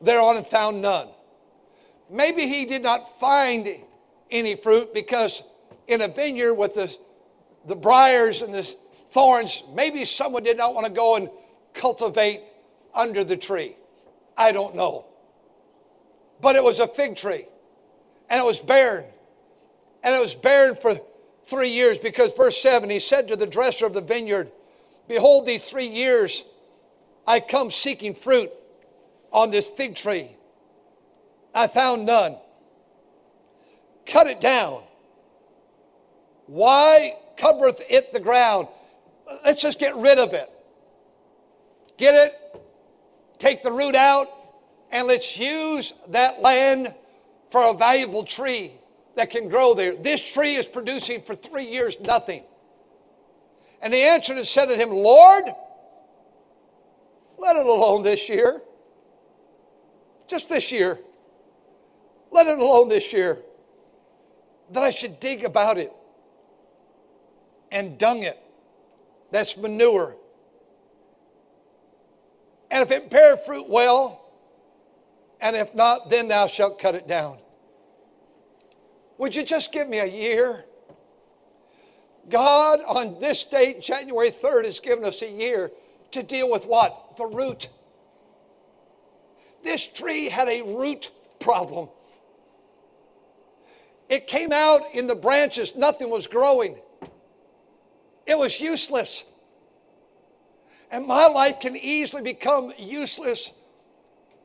thereon 0.00 0.36
and 0.36 0.46
found 0.46 0.82
none. 0.82 1.08
Maybe 2.10 2.46
he 2.46 2.64
did 2.64 2.82
not 2.82 3.20
find 3.20 3.68
any 4.30 4.56
fruit 4.56 4.92
because 4.92 5.42
in 5.86 6.00
a 6.00 6.08
vineyard 6.08 6.54
with 6.54 6.74
the, 6.74 6.94
the 7.66 7.76
briars 7.76 8.42
and 8.42 8.52
the 8.52 8.62
thorns, 9.10 9.62
maybe 9.74 10.04
someone 10.04 10.42
did 10.42 10.56
not 10.56 10.74
want 10.74 10.86
to 10.86 10.92
go 10.92 11.16
and 11.16 11.30
cultivate 11.72 12.40
under 12.94 13.24
the 13.24 13.36
tree. 13.36 13.76
I 14.36 14.52
don't 14.52 14.74
know. 14.74 15.06
But 16.42 16.56
it 16.56 16.62
was 16.62 16.80
a 16.80 16.86
fig 16.86 17.16
tree. 17.16 17.46
And 18.28 18.38
it 18.38 18.44
was 18.44 18.58
barren. 18.58 19.06
And 20.04 20.14
it 20.14 20.20
was 20.20 20.34
barren 20.34 20.74
for 20.74 20.96
three 21.44 21.70
years 21.70 21.96
because, 21.96 22.34
verse 22.34 22.60
7, 22.60 22.90
he 22.90 22.98
said 22.98 23.28
to 23.28 23.36
the 23.36 23.46
dresser 23.46 23.86
of 23.86 23.94
the 23.94 24.02
vineyard, 24.02 24.50
Behold, 25.08 25.46
these 25.46 25.70
three 25.70 25.86
years 25.86 26.44
I 27.26 27.40
come 27.40 27.70
seeking 27.70 28.14
fruit 28.14 28.50
on 29.30 29.50
this 29.50 29.70
fig 29.70 29.94
tree. 29.94 30.28
I 31.54 31.68
found 31.68 32.04
none. 32.06 32.36
Cut 34.04 34.26
it 34.26 34.40
down. 34.40 34.82
Why 36.46 37.16
covereth 37.36 37.82
it 37.88 38.12
the 38.12 38.20
ground? 38.20 38.68
Let's 39.44 39.62
just 39.62 39.78
get 39.78 39.94
rid 39.96 40.18
of 40.18 40.32
it. 40.32 40.50
Get 41.98 42.14
it, 42.14 42.34
take 43.38 43.62
the 43.62 43.70
root 43.70 43.94
out, 43.94 44.28
and 44.92 45.08
let's 45.08 45.38
use 45.38 45.94
that 46.10 46.42
land 46.42 46.94
for 47.50 47.70
a 47.70 47.74
valuable 47.74 48.24
tree 48.24 48.72
that 49.16 49.30
can 49.30 49.48
grow 49.48 49.74
there. 49.74 49.96
This 49.96 50.32
tree 50.32 50.54
is 50.54 50.68
producing 50.68 51.22
for 51.22 51.34
three 51.34 51.66
years 51.66 51.98
nothing. 52.00 52.44
And 53.82 53.92
he 53.92 54.02
answered 54.02 54.36
and 54.36 54.46
said 54.46 54.66
to 54.66 54.76
him, 54.76 54.90
Lord, 54.90 55.44
let 57.38 57.56
it 57.56 57.66
alone 57.66 58.02
this 58.02 58.28
year. 58.28 58.62
Just 60.28 60.48
this 60.48 60.70
year. 60.70 60.98
Let 62.30 62.46
it 62.46 62.58
alone 62.58 62.88
this 62.88 63.12
year. 63.12 63.38
That 64.70 64.82
I 64.82 64.90
should 64.90 65.18
dig 65.18 65.44
about 65.44 65.78
it 65.78 65.92
and 67.72 67.98
dung 67.98 68.22
it. 68.22 68.38
That's 69.32 69.56
manure. 69.56 70.16
And 72.70 72.82
if 72.82 72.90
it 72.90 73.10
bear 73.10 73.36
fruit 73.36 73.68
well, 73.68 74.21
and 75.42 75.56
if 75.56 75.74
not, 75.74 76.08
then 76.08 76.28
thou 76.28 76.46
shalt 76.46 76.78
cut 76.78 76.94
it 76.94 77.08
down. 77.08 77.38
Would 79.18 79.34
you 79.34 79.42
just 79.42 79.72
give 79.72 79.88
me 79.88 79.98
a 79.98 80.06
year? 80.06 80.64
God, 82.28 82.80
on 82.86 83.20
this 83.20 83.44
date, 83.44 83.82
January 83.82 84.30
3rd, 84.30 84.64
has 84.66 84.78
given 84.78 85.04
us 85.04 85.20
a 85.22 85.30
year 85.30 85.72
to 86.12 86.22
deal 86.22 86.48
with 86.48 86.64
what? 86.64 87.16
The 87.16 87.26
root. 87.26 87.68
This 89.64 89.86
tree 89.86 90.28
had 90.28 90.48
a 90.48 90.62
root 90.62 91.10
problem. 91.40 91.88
It 94.08 94.26
came 94.26 94.52
out 94.52 94.80
in 94.94 95.06
the 95.08 95.16
branches, 95.16 95.74
nothing 95.74 96.08
was 96.08 96.26
growing. 96.26 96.76
It 98.26 98.38
was 98.38 98.60
useless. 98.60 99.24
And 100.90 101.06
my 101.06 101.26
life 101.26 101.58
can 101.58 101.76
easily 101.76 102.22
become 102.22 102.72
useless 102.78 103.50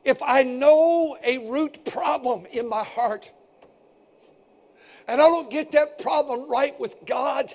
if 0.08 0.22
I 0.22 0.42
know 0.42 1.18
a 1.22 1.38
root 1.50 1.84
problem 1.84 2.46
in 2.50 2.68
my 2.68 2.82
heart 2.82 3.30
and 5.06 5.20
I 5.20 5.24
don't 5.24 5.50
get 5.50 5.72
that 5.72 5.98
problem 5.98 6.50
right 6.50 6.78
with 6.80 6.96
God, 7.04 7.52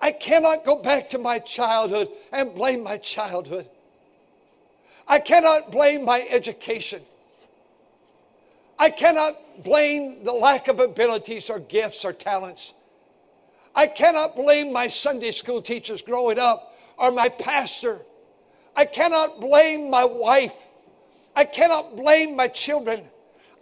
I 0.00 0.12
cannot 0.12 0.64
go 0.64 0.82
back 0.82 1.10
to 1.10 1.18
my 1.18 1.38
childhood 1.38 2.08
and 2.32 2.54
blame 2.54 2.82
my 2.82 2.96
childhood. 2.96 3.68
I 5.06 5.18
cannot 5.18 5.70
blame 5.70 6.06
my 6.06 6.26
education. 6.30 7.02
I 8.78 8.88
cannot 8.88 9.62
blame 9.62 10.24
the 10.24 10.32
lack 10.32 10.68
of 10.68 10.80
abilities 10.80 11.50
or 11.50 11.58
gifts 11.58 12.02
or 12.02 12.14
talents. 12.14 12.72
I 13.74 13.86
cannot 13.86 14.36
blame 14.36 14.72
my 14.72 14.86
Sunday 14.86 15.32
school 15.32 15.60
teachers 15.60 16.00
growing 16.00 16.38
up 16.38 16.78
or 16.96 17.12
my 17.12 17.28
pastor. 17.28 18.00
I 18.74 18.86
cannot 18.86 19.38
blame 19.38 19.90
my 19.90 20.06
wife. 20.06 20.66
I 21.34 21.44
cannot 21.44 21.96
blame 21.96 22.36
my 22.36 22.48
children. 22.48 23.04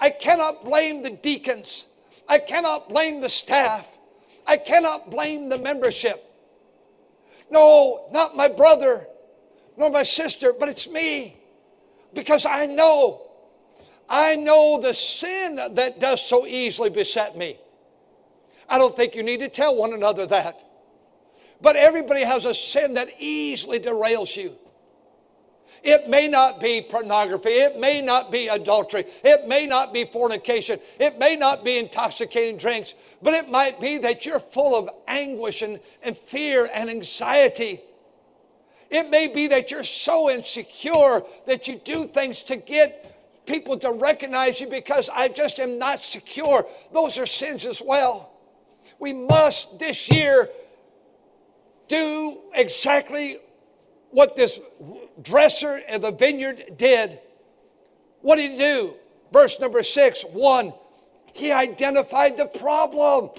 I 0.01 0.11
cannot 0.11 0.65
blame 0.65 1.03
the 1.03 1.11
deacons. 1.11 1.87
I 2.29 2.39
cannot 2.39 2.89
blame 2.89 3.21
the 3.21 3.29
staff. 3.29 3.97
I 4.47 4.57
cannot 4.57 5.11
blame 5.11 5.49
the 5.49 5.59
membership. 5.59 6.25
No, 7.51 8.09
not 8.13 8.37
my 8.37 8.49
brother, 8.49 9.07
nor 9.77 9.91
my 9.91 10.03
sister, 10.03 10.53
but 10.59 10.69
it's 10.69 10.91
me. 10.91 11.37
Because 12.15 12.47
I 12.47 12.67
know, 12.67 13.23
I 14.09 14.37
know 14.37 14.81
the 14.83 14.95
sin 14.95 15.57
that 15.57 16.01
does 16.01 16.25
so 16.25 16.47
easily 16.47 16.91
beset 16.91 17.37
me. 17.37 17.59
I 18.69 18.79
don't 18.79 18.95
think 18.95 19.15
you 19.15 19.23
need 19.23 19.41
to 19.41 19.49
tell 19.49 19.77
one 19.77 19.93
another 19.93 20.27
that. 20.27 20.63
But 21.61 21.77
everybody 21.77 22.23
has 22.23 22.45
a 22.45 22.55
sin 22.55 22.95
that 22.95 23.09
easily 23.19 23.81
derails 23.81 24.37
you. 24.37 24.57
It 25.83 26.09
may 26.09 26.29
not 26.29 26.61
be 26.61 26.83
pornography. 26.83 27.51
It 27.51 27.79
may 27.79 28.03
not 28.03 28.33
be 28.33 28.49
adultery. 28.49 29.05
It 29.25 29.47
may 29.47 29.67
not 29.67 29.93
be 29.93 30.05
fornication. 30.05 30.79
It 30.99 31.19
may 31.19 31.37
not 31.37 31.65
be 31.65 31.79
intoxicating 31.79 32.57
drinks. 32.57 32.95
But 33.23 33.35
it 33.35 33.49
might 33.49 33.81
be 33.81 33.99
that 33.99 34.27
you're 34.27 34.41
full 34.41 34.77
of 34.77 34.89
anguish 35.07 35.63
and, 35.63 35.81
and 36.03 36.17
fear 36.17 36.69
and 36.73 36.91
anxiety. 36.91 37.81
It 38.91 39.11
may 39.11 39.29
be 39.29 39.49
that 39.49 39.71
you're 39.71 39.85
so 39.85 40.31
insecure 40.31 41.23
that 41.47 41.69
you 41.69 41.77
do 41.77 42.07
things 42.07 42.43
to 42.45 42.57
get 42.57 43.45
people 43.47 43.79
to 43.79 43.93
recognize 43.93 44.61
you 44.61 44.69
because 44.69 45.09
I 45.09 45.29
just 45.29 45.59
am 45.61 45.79
not 45.79 46.03
secure. 46.03 46.65
Those 46.93 47.19
are 47.19 47.27
sins 47.27 47.65
as 47.65 47.83
well. 47.85 48.33
We 48.99 49.13
must 49.13 49.79
this 49.79 50.11
year 50.11 50.49
do 51.89 52.39
exactly 52.55 53.39
what 54.11 54.37
this 54.37 54.61
dresser 55.23 55.79
in 55.89 56.01
the 56.01 56.13
vineyard 56.13 56.77
did. 56.77 57.19
What 58.23 58.37
did 58.37 58.53
he 58.53 58.59
do? 58.59 58.95
Verse 59.33 59.61
number 59.61 59.83
six, 59.83 60.23
one, 60.23 60.73
he 61.35 61.53
identified 61.53 62.37
the 62.37 62.47
problem. 62.47 63.31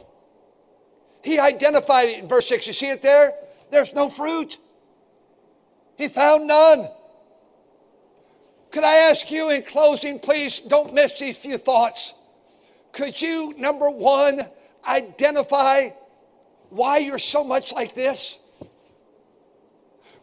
He 1.24 1.40
identified 1.40 2.10
it 2.10 2.20
in 2.20 2.28
verse 2.28 2.48
six. 2.48 2.68
You 2.68 2.74
see 2.74 2.90
it 2.90 3.02
there? 3.02 3.34
There's 3.72 3.94
no 3.94 4.10
fruit. 4.10 4.58
He 5.98 6.08
found 6.08 6.48
none. 6.48 6.88
Could 8.72 8.84
I 8.84 9.10
ask 9.10 9.30
you 9.32 9.50
in 9.50 9.64
closing, 9.64 10.20
please 10.20 10.60
don't 10.60 10.94
miss 10.94 11.20
these 11.20 11.38
few 11.38 11.58
thoughts. 11.58 12.14
Could 12.92 13.20
you, 13.20 13.54
number 13.58 13.90
one, 13.90 14.42
identify 14.88 15.90
why 16.70 17.00
you're 17.00 17.20
so 17.20 17.44
much 17.44 17.74
like 17.74 17.96
this? 17.96 18.40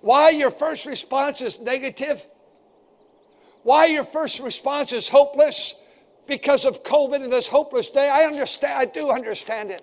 Why 0.01 0.31
your 0.31 0.51
first 0.51 0.87
response 0.87 1.41
is 1.41 1.59
negative? 1.61 2.27
Why 3.63 3.87
your 3.87 4.05
first 4.05 4.41
response 4.41 4.93
is 4.93 5.09
hopeless 5.09 5.75
because 6.27 6.65
of 6.65 6.83
COVID 6.83 7.23
and 7.23 7.33
this 7.33 7.49
hopeless 7.49 7.89
day? 7.89 8.09
I 8.09 8.23
understand, 8.23 8.79
I 8.79 8.85
do 8.85 9.11
understand 9.11 9.71
it. 9.71 9.83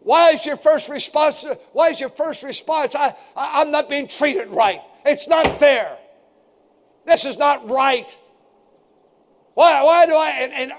Why 0.00 0.30
is 0.30 0.46
your 0.46 0.56
first 0.56 0.88
response? 0.88 1.46
Why 1.72 1.88
is 1.88 2.00
your 2.00 2.08
first 2.10 2.42
response? 2.42 2.94
I, 2.94 3.14
I, 3.36 3.62
am 3.62 3.70
not 3.70 3.88
being 3.88 4.08
treated 4.08 4.48
right. 4.48 4.80
It's 5.04 5.28
not 5.28 5.58
fair. 5.58 5.98
This 7.04 7.24
is 7.24 7.36
not 7.36 7.68
right. 7.68 8.16
Why, 9.54 9.82
why 9.82 10.06
do 10.06 10.14
I? 10.14 10.30
And, 10.40 10.52
and 10.52 10.72
uh, 10.72 10.76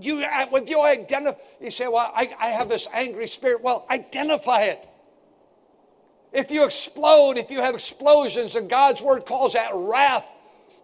you, 0.00 0.24
with 0.50 0.68
you 0.68 0.82
identify, 0.82 1.38
you 1.60 1.70
say, 1.70 1.86
well, 1.88 2.12
I, 2.14 2.34
I 2.40 2.48
have 2.48 2.68
this 2.68 2.88
angry 2.92 3.28
spirit. 3.28 3.62
Well, 3.62 3.86
identify 3.90 4.62
it. 4.62 4.87
If 6.32 6.50
you 6.50 6.64
explode, 6.64 7.38
if 7.38 7.50
you 7.50 7.60
have 7.60 7.74
explosions, 7.74 8.56
and 8.56 8.68
God's 8.68 9.02
word 9.02 9.24
calls 9.26 9.54
that 9.54 9.70
wrath 9.74 10.30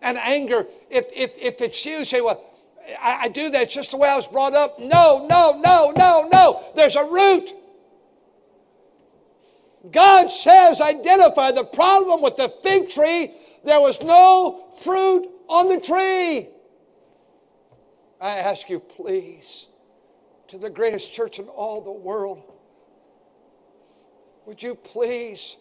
and 0.03 0.17
anger, 0.19 0.67
if, 0.91 1.07
if, 1.15 1.37
if 1.39 1.61
it's 1.61 1.85
you, 1.85 2.05
say, 2.05 2.21
well, 2.21 2.43
I, 3.01 3.23
I 3.23 3.29
do 3.29 3.51
that, 3.51 3.63
it's 3.63 3.75
just 3.75 3.91
the 3.91 3.97
way 3.97 4.09
I 4.09 4.17
was 4.17 4.27
brought 4.27 4.55
up. 4.55 4.79
No, 4.79 5.27
no, 5.29 5.61
no, 5.63 5.93
no, 5.97 6.29
no. 6.33 6.65
There's 6.75 6.97
a 6.97 7.05
root. 7.05 7.53
God 9.91 10.31
says, 10.31 10.81
identify 10.81 11.53
the 11.53 11.65
problem 11.65 12.23
with 12.23 12.37
the 12.37 12.49
fig 12.49 12.89
tree. 12.89 13.31
There 13.65 13.81
was 13.81 14.03
no 14.03 14.71
fruit 14.79 15.29
on 15.49 15.69
the 15.69 15.81
tree. 15.81 16.49
I 18.21 18.39
ask 18.39 18.71
you, 18.71 18.81
please, 18.81 19.69
to 20.49 20.57
the 20.57 20.71
greatest 20.71 21.13
church 21.13 21.39
in 21.39 21.47
all 21.49 21.83
the 21.83 21.93
world, 21.93 22.43
would 24.47 24.63
you 24.63 24.75
please 24.75 25.57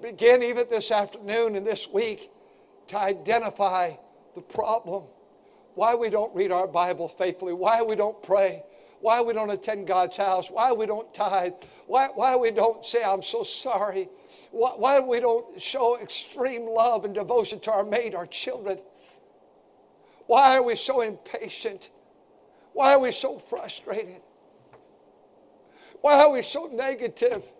begin 0.00 0.42
even 0.42 0.64
this 0.70 0.90
afternoon 0.90 1.56
and 1.56 1.66
this 1.66 1.88
week 1.88 2.30
to 2.88 2.98
identify 2.98 3.92
the 4.34 4.40
problem? 4.40 5.04
Why 5.74 5.94
we 5.94 6.10
don't 6.10 6.34
read 6.34 6.52
our 6.52 6.66
Bible 6.66 7.08
faithfully, 7.08 7.54
why 7.54 7.82
we 7.82 7.96
don't 7.96 8.22
pray, 8.22 8.62
why 9.00 9.20
we 9.22 9.32
don't 9.32 9.50
attend 9.50 9.86
God's 9.86 10.16
house, 10.16 10.50
why 10.50 10.72
we 10.72 10.86
don't 10.86 11.12
tithe, 11.14 11.54
why, 11.86 12.08
why 12.14 12.36
we 12.36 12.50
don't 12.50 12.84
say, 12.84 13.02
I'm 13.02 13.22
so 13.22 13.42
sorry, 13.42 14.08
why, 14.50 14.70
why 14.76 15.00
we 15.00 15.18
don't 15.18 15.60
show 15.60 15.98
extreme 15.98 16.66
love 16.68 17.04
and 17.04 17.14
devotion 17.14 17.58
to 17.60 17.72
our 17.72 17.84
mate, 17.84 18.14
our 18.14 18.26
children. 18.26 18.78
Why 20.26 20.56
are 20.56 20.62
we 20.62 20.76
so 20.76 21.00
impatient? 21.00 21.90
Why 22.74 22.94
are 22.94 23.00
we 23.00 23.12
so 23.12 23.38
frustrated? 23.38 24.20
Why 26.02 26.20
are 26.20 26.32
we 26.32 26.42
so 26.42 26.66
negative? 26.66 27.50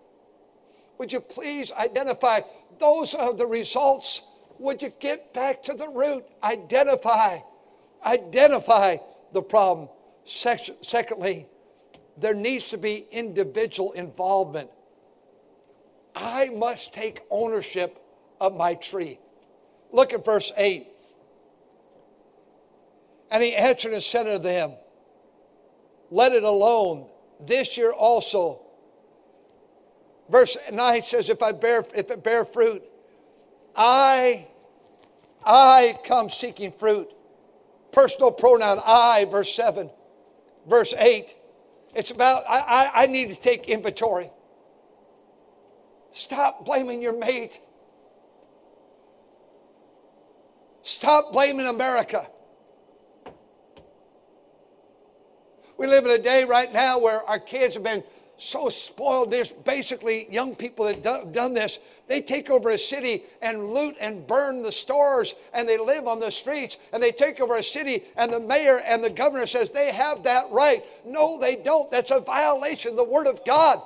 Would 0.99 1.11
you 1.11 1.21
please 1.21 1.71
identify 1.71 2.41
those 2.77 3.15
are 3.15 3.33
the 3.33 3.45
results? 3.45 4.21
Would 4.59 4.81
you 4.81 4.91
get 4.99 5.33
back 5.33 5.63
to 5.63 5.73
the 5.73 5.87
root? 5.87 6.25
Identify, 6.43 7.39
identify 8.05 8.97
the 9.31 9.41
problem. 9.41 9.89
Secondly, 10.25 11.47
there 12.17 12.35
needs 12.35 12.69
to 12.69 12.77
be 12.77 13.07
individual 13.11 13.93
involvement. 13.93 14.69
I 16.15 16.49
must 16.49 16.93
take 16.93 17.21
ownership 17.31 17.97
of 18.39 18.55
my 18.55 18.75
tree. 18.75 19.19
Look 19.91 20.13
at 20.13 20.23
verse 20.23 20.51
8. 20.57 20.87
And 23.31 23.41
he 23.41 23.55
answered 23.55 23.93
and 23.93 24.03
said 24.03 24.27
unto 24.27 24.43
them, 24.43 24.73
Let 26.11 26.33
it 26.33 26.43
alone 26.43 27.09
this 27.45 27.77
year 27.77 27.91
also. 27.91 28.61
Verse 30.29 30.57
9 30.71 31.01
says, 31.01 31.29
if 31.29 31.41
I 31.43 31.51
bear, 31.51 31.83
if 31.95 32.09
it 32.09 32.23
bear 32.23 32.45
fruit, 32.45 32.83
I, 33.75 34.47
I 35.45 35.99
come 36.05 36.29
seeking 36.29 36.71
fruit. 36.71 37.11
Personal 37.91 38.31
pronoun, 38.31 38.79
I, 38.85 39.25
verse 39.29 39.53
7. 39.53 39.89
Verse 40.67 40.93
8, 40.97 41.35
it's 41.93 42.11
about, 42.11 42.43
I, 42.49 42.59
I, 42.59 43.03
I 43.03 43.05
need 43.07 43.29
to 43.29 43.39
take 43.39 43.67
inventory. 43.67 44.29
Stop 46.11 46.65
blaming 46.65 47.01
your 47.01 47.17
mate. 47.17 47.59
Stop 50.83 51.33
blaming 51.33 51.65
America. 51.65 52.27
We 55.77 55.87
live 55.87 56.05
in 56.05 56.11
a 56.11 56.17
day 56.17 56.43
right 56.43 56.71
now 56.71 56.99
where 56.99 57.23
our 57.23 57.39
kids 57.39 57.73
have 57.75 57.83
been 57.83 58.03
so 58.37 58.69
spoiled. 58.69 59.31
There's 59.31 59.51
basically 59.51 60.27
young 60.31 60.55
people 60.55 60.85
that 60.85 61.01
do, 61.01 61.29
done 61.31 61.53
this. 61.53 61.79
They 62.07 62.21
take 62.21 62.49
over 62.49 62.69
a 62.69 62.77
city 62.77 63.23
and 63.41 63.69
loot 63.69 63.95
and 63.99 64.27
burn 64.27 64.61
the 64.61 64.71
stores 64.71 65.35
and 65.53 65.67
they 65.67 65.77
live 65.77 66.07
on 66.07 66.19
the 66.19 66.31
streets 66.31 66.77
and 66.91 67.01
they 67.01 67.11
take 67.11 67.39
over 67.39 67.55
a 67.55 67.63
city 67.63 68.03
and 68.17 68.31
the 68.31 68.39
mayor 68.39 68.81
and 68.85 69.03
the 69.03 69.09
governor 69.09 69.47
says 69.47 69.71
they 69.71 69.91
have 69.91 70.23
that 70.23 70.45
right. 70.51 70.83
No, 71.05 71.39
they 71.39 71.55
don't. 71.55 71.89
That's 71.89 72.11
a 72.11 72.19
violation 72.19 72.91
of 72.91 72.97
the 72.97 73.03
word 73.03 73.27
of 73.27 73.43
God. 73.45 73.81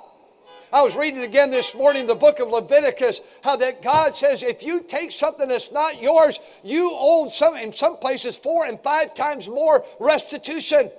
I 0.70 0.82
was 0.82 0.94
reading 0.96 1.22
again 1.22 1.50
this 1.50 1.74
morning 1.74 2.06
the 2.06 2.14
book 2.14 2.40
of 2.40 2.48
Leviticus, 2.48 3.22
how 3.42 3.56
that 3.56 3.82
God 3.82 4.14
says 4.14 4.42
if 4.42 4.62
you 4.62 4.82
take 4.82 5.12
something 5.12 5.48
that's 5.48 5.72
not 5.72 6.02
yours, 6.02 6.40
you 6.62 6.90
owe 6.92 7.28
some 7.28 7.56
in 7.56 7.72
some 7.72 7.96
places 7.96 8.36
four 8.36 8.66
and 8.66 8.78
five 8.80 9.14
times 9.14 9.48
more 9.48 9.82
restitution. 9.98 10.90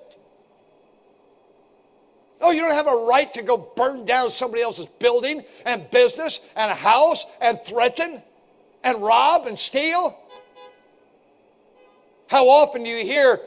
Oh, 2.42 2.52
you 2.52 2.62
don't 2.62 2.72
have 2.72 2.88
a 2.88 3.06
right 3.06 3.32
to 3.34 3.42
go 3.42 3.58
burn 3.58 4.06
down 4.06 4.30
somebody 4.30 4.64
else's 4.64 4.86
building 4.86 5.44
and 5.66 5.90
business 5.92 6.40
and 6.56 6.72
a 6.72 6.76
house 6.76 7.26
and 7.42 7.60
threaten 7.62 8.22
and 8.84 9.02
rob 9.02 9.46
and 9.46 9.60
steal. 9.60 10.18
How 12.28 12.48
often 12.48 12.84
do 12.84 12.90
you 12.90 13.04
hear 13.04 13.40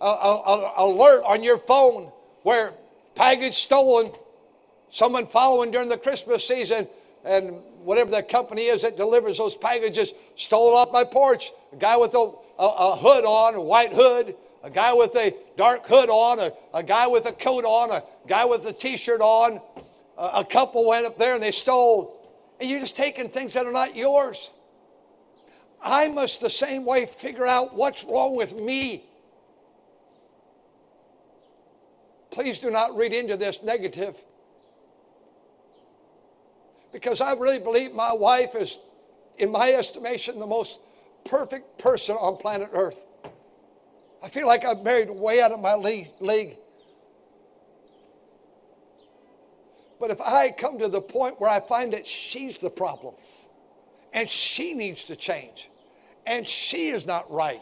an 0.00 0.70
alert 0.76 1.22
on 1.26 1.42
your 1.42 1.58
phone 1.58 2.10
where 2.44 2.72
package 3.14 3.54
stolen, 3.54 4.10
someone 4.88 5.26
following 5.26 5.70
during 5.70 5.88
the 5.88 5.98
Christmas 5.98 6.46
season, 6.46 6.86
and 7.24 7.60
whatever 7.82 8.10
the 8.10 8.22
company 8.22 8.62
is 8.62 8.82
that 8.82 8.96
delivers 8.96 9.38
those 9.38 9.56
packages 9.56 10.14
stole 10.36 10.74
off 10.74 10.92
my 10.92 11.04
porch. 11.04 11.52
A 11.72 11.76
guy 11.76 11.96
with 11.96 12.14
a, 12.14 12.32
a, 12.58 12.64
a 12.64 12.96
hood 12.96 13.24
on, 13.24 13.54
a 13.54 13.60
white 13.60 13.92
hood, 13.92 14.34
a 14.62 14.70
guy 14.70 14.94
with 14.94 15.14
a 15.16 15.34
dark 15.58 15.84
hood 15.86 16.08
on, 16.08 16.38
a, 16.38 16.52
a 16.72 16.82
guy 16.82 17.08
with 17.08 17.26
a 17.26 17.32
coat 17.32 17.64
on, 17.64 17.90
a 17.90 18.02
guy 18.28 18.44
with 18.46 18.64
a 18.64 18.72
t 18.72 18.96
shirt 18.96 19.20
on. 19.20 19.60
A, 20.16 20.30
a 20.36 20.44
couple 20.44 20.88
went 20.88 21.04
up 21.04 21.18
there 21.18 21.34
and 21.34 21.42
they 21.42 21.50
stole. 21.50 22.14
And 22.60 22.70
you're 22.70 22.80
just 22.80 22.96
taking 22.96 23.28
things 23.28 23.52
that 23.52 23.66
are 23.66 23.72
not 23.72 23.94
yours. 23.94 24.50
I 25.82 26.08
must 26.08 26.40
the 26.40 26.50
same 26.50 26.84
way 26.84 27.06
figure 27.06 27.46
out 27.46 27.74
what's 27.74 28.04
wrong 28.04 28.36
with 28.36 28.56
me. 28.56 29.04
Please 32.30 32.58
do 32.58 32.70
not 32.70 32.96
read 32.96 33.12
into 33.12 33.36
this 33.36 33.62
negative. 33.62 34.22
Because 36.92 37.20
I 37.20 37.32
really 37.34 37.58
believe 37.58 37.92
my 37.92 38.12
wife 38.12 38.54
is, 38.54 38.78
in 39.38 39.50
my 39.50 39.72
estimation, 39.72 40.38
the 40.38 40.46
most 40.46 40.80
perfect 41.24 41.78
person 41.78 42.16
on 42.16 42.36
planet 42.36 42.70
Earth. 42.72 43.04
I 44.22 44.28
feel 44.28 44.46
like 44.46 44.64
I'm 44.64 44.82
married 44.82 45.10
way 45.10 45.40
out 45.40 45.52
of 45.52 45.60
my 45.60 45.74
league. 45.74 46.56
But 50.00 50.10
if 50.10 50.20
I 50.20 50.50
come 50.50 50.78
to 50.78 50.88
the 50.88 51.00
point 51.00 51.40
where 51.40 51.50
I 51.50 51.60
find 51.60 51.92
that 51.92 52.06
she's 52.06 52.60
the 52.60 52.70
problem 52.70 53.14
and 54.12 54.28
she 54.28 54.74
needs 54.74 55.04
to 55.04 55.16
change 55.16 55.70
and 56.26 56.46
she 56.46 56.88
is 56.88 57.06
not 57.06 57.30
right, 57.30 57.60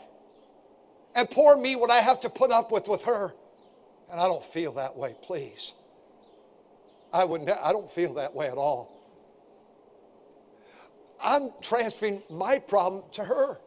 and 1.15 1.31
poor 1.31 1.57
me, 1.57 1.77
what 1.77 1.91
I 1.91 1.99
have 1.99 2.21
to 2.21 2.31
put 2.31 2.51
up 2.51 2.71
with 2.71 2.89
with 2.89 3.05
her, 3.05 3.35
and 4.11 4.21
I 4.21 4.27
don't 4.27 4.45
feel 4.45 4.73
that 4.73 4.97
way, 4.97 5.15
please. 5.23 5.75
I, 7.13 7.25
would 7.25 7.49
I 7.49 7.73
don't 7.73 7.91
feel 7.91 8.15
that 8.15 8.35
way 8.35 8.49
at 8.49 8.59
all. 8.59 8.93
I'm 11.23 11.51
transferring 11.63 12.23
my 12.29 12.59
problem 12.59 13.05
to 13.13 13.25
her. 13.25 13.59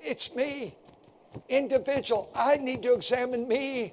It's 0.00 0.34
me 0.34 0.74
individual. 1.48 2.30
I 2.34 2.56
need 2.56 2.82
to 2.82 2.92
examine 2.92 3.46
me. 3.48 3.92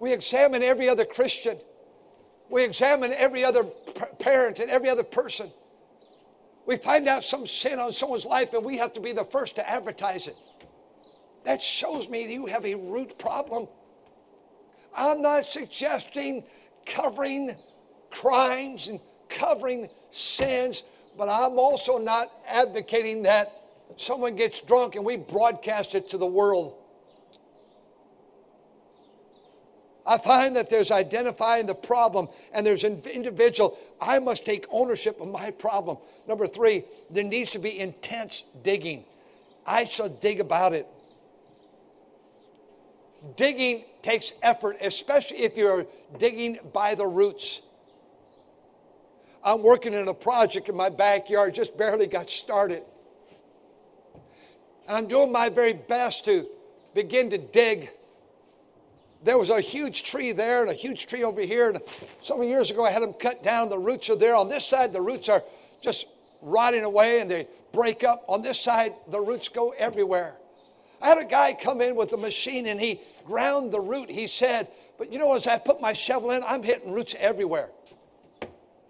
We 0.00 0.12
examine 0.12 0.62
every 0.62 0.88
other 0.88 1.04
Christian. 1.04 1.58
We 2.50 2.64
examine 2.64 3.12
every 3.12 3.44
other 3.44 3.64
parent 4.18 4.58
and 4.58 4.70
every 4.70 4.88
other 4.88 5.02
person. 5.02 5.50
We 6.66 6.76
find 6.76 7.08
out 7.08 7.24
some 7.24 7.46
sin 7.46 7.78
on 7.78 7.92
someone's 7.92 8.26
life 8.26 8.52
and 8.52 8.64
we 8.64 8.76
have 8.78 8.92
to 8.94 9.00
be 9.00 9.12
the 9.12 9.24
first 9.24 9.56
to 9.56 9.68
advertise 9.68 10.28
it. 10.28 10.36
That 11.44 11.62
shows 11.62 12.08
me 12.08 12.26
that 12.26 12.32
you 12.32 12.46
have 12.46 12.66
a 12.66 12.74
root 12.74 13.18
problem. 13.18 13.68
I'm 14.94 15.22
not 15.22 15.44
suggesting 15.44 16.44
covering 16.84 17.54
crimes 18.10 18.88
and 18.88 19.00
covering 19.28 19.88
sins, 20.10 20.84
but 21.16 21.28
I'm 21.28 21.58
also 21.58 21.98
not 21.98 22.30
advocating 22.46 23.22
that 23.22 23.57
someone 23.96 24.36
gets 24.36 24.60
drunk 24.60 24.96
and 24.96 25.04
we 25.04 25.16
broadcast 25.16 25.94
it 25.94 26.08
to 26.10 26.18
the 26.18 26.26
world. 26.26 26.74
I 30.06 30.16
find 30.16 30.56
that 30.56 30.70
there's 30.70 30.90
identifying 30.90 31.66
the 31.66 31.74
problem 31.74 32.28
and 32.54 32.66
there's 32.66 32.84
an 32.84 33.02
individual. 33.12 33.78
I 34.00 34.18
must 34.18 34.46
take 34.46 34.64
ownership 34.70 35.20
of 35.20 35.28
my 35.28 35.50
problem. 35.50 35.98
Number 36.26 36.46
three, 36.46 36.84
there 37.10 37.24
needs 37.24 37.50
to 37.52 37.58
be 37.58 37.78
intense 37.78 38.44
digging. 38.62 39.04
I 39.66 39.84
shall 39.84 40.08
dig 40.08 40.40
about 40.40 40.72
it. 40.72 40.86
Digging 43.36 43.84
takes 44.00 44.32
effort, 44.42 44.78
especially 44.80 45.38
if 45.38 45.58
you're 45.58 45.86
digging 46.18 46.58
by 46.72 46.94
the 46.94 47.06
roots. 47.06 47.60
I'm 49.44 49.62
working 49.62 49.92
in 49.92 50.08
a 50.08 50.14
project 50.14 50.70
in 50.70 50.76
my 50.76 50.88
backyard, 50.88 51.54
just 51.54 51.76
barely 51.76 52.06
got 52.06 52.30
started. 52.30 52.82
And 54.88 54.96
I'm 54.96 55.06
doing 55.06 55.30
my 55.30 55.50
very 55.50 55.74
best 55.74 56.24
to 56.24 56.46
begin 56.94 57.28
to 57.30 57.38
dig. 57.38 57.90
There 59.22 59.36
was 59.36 59.50
a 59.50 59.60
huge 59.60 60.02
tree 60.02 60.32
there 60.32 60.62
and 60.62 60.70
a 60.70 60.74
huge 60.74 61.06
tree 61.06 61.24
over 61.24 61.42
here. 61.42 61.68
And 61.68 61.80
several 62.20 62.48
years 62.48 62.70
ago, 62.70 62.86
I 62.86 62.90
had 62.90 63.02
them 63.02 63.12
cut 63.12 63.42
down. 63.42 63.68
The 63.68 63.78
roots 63.78 64.08
are 64.08 64.16
there. 64.16 64.34
On 64.34 64.48
this 64.48 64.64
side, 64.64 64.94
the 64.94 65.02
roots 65.02 65.28
are 65.28 65.44
just 65.82 66.06
rotting 66.40 66.84
away 66.84 67.20
and 67.20 67.30
they 67.30 67.46
break 67.72 68.02
up. 68.02 68.24
On 68.28 68.40
this 68.40 68.58
side, 68.58 68.94
the 69.08 69.20
roots 69.20 69.50
go 69.50 69.74
everywhere. 69.76 70.36
I 71.02 71.08
had 71.08 71.18
a 71.18 71.24
guy 71.24 71.52
come 71.52 71.82
in 71.82 71.94
with 71.94 72.14
a 72.14 72.16
machine 72.16 72.66
and 72.66 72.80
he 72.80 73.00
ground 73.26 73.72
the 73.72 73.80
root. 73.80 74.10
He 74.10 74.26
said, 74.26 74.68
But 74.96 75.12
you 75.12 75.18
know, 75.18 75.36
as 75.36 75.46
I 75.46 75.58
put 75.58 75.82
my 75.82 75.92
shovel 75.92 76.30
in, 76.30 76.42
I'm 76.44 76.62
hitting 76.62 76.92
roots 76.92 77.14
everywhere. 77.18 77.70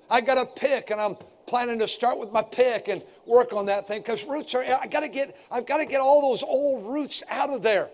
I 0.08 0.20
got 0.20 0.38
a 0.38 0.46
pick 0.46 0.90
and 0.90 1.00
I'm 1.00 1.16
planning 1.48 1.78
to 1.78 1.88
start 1.88 2.18
with 2.18 2.30
my 2.30 2.42
pick 2.42 2.88
and 2.88 3.02
work 3.26 3.52
on 3.52 3.66
that 3.66 3.88
thing 3.88 4.00
because 4.00 4.24
roots 4.26 4.54
are 4.54 4.62
I 4.62 4.86
got 4.86 5.00
to 5.00 5.08
get 5.08 5.36
I've 5.50 5.66
got 5.66 5.78
to 5.78 5.86
get 5.86 6.00
all 6.00 6.22
those 6.22 6.42
old 6.42 6.86
roots 6.86 7.22
out 7.28 7.50
of 7.50 7.62
there 7.62 7.90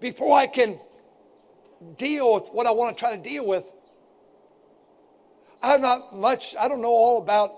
before 0.00 0.36
I 0.36 0.46
can 0.46 0.80
deal 1.96 2.34
with 2.34 2.48
what 2.48 2.66
I 2.66 2.72
want 2.72 2.96
to 2.96 3.00
try 3.00 3.14
to 3.14 3.22
deal 3.22 3.46
with. 3.46 3.70
I'm 5.62 5.80
not 5.80 6.16
much 6.16 6.56
I 6.58 6.68
don't 6.68 6.82
know 6.82 6.88
all 6.88 7.22
about 7.22 7.54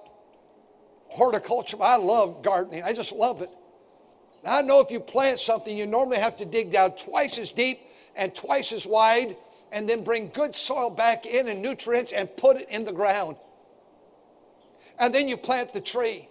horticulture, 1.08 1.76
but 1.76 1.84
I 1.84 1.96
love 1.96 2.42
gardening. 2.42 2.82
I 2.82 2.92
just 2.92 3.12
love 3.12 3.40
it. 3.40 3.50
Now, 4.42 4.58
I 4.58 4.62
know 4.62 4.80
if 4.80 4.90
you 4.90 5.00
plant 5.00 5.40
something, 5.40 5.76
you 5.76 5.86
normally 5.86 6.18
have 6.18 6.36
to 6.36 6.44
dig 6.44 6.70
down 6.70 6.96
twice 6.96 7.38
as 7.38 7.50
deep 7.50 7.80
and 8.14 8.34
twice 8.34 8.72
as 8.72 8.86
wide 8.86 9.36
and 9.72 9.88
then 9.88 10.04
bring 10.04 10.28
good 10.28 10.54
soil 10.54 10.90
back 10.90 11.24
in 11.24 11.48
and 11.48 11.62
nutrients 11.62 12.12
and 12.12 12.34
put 12.36 12.56
it 12.56 12.68
in 12.68 12.84
the 12.84 12.92
ground 12.92 13.36
and 14.98 15.14
then 15.14 15.28
you 15.28 15.36
plant 15.36 15.72
the 15.72 15.80
tree. 15.80 16.28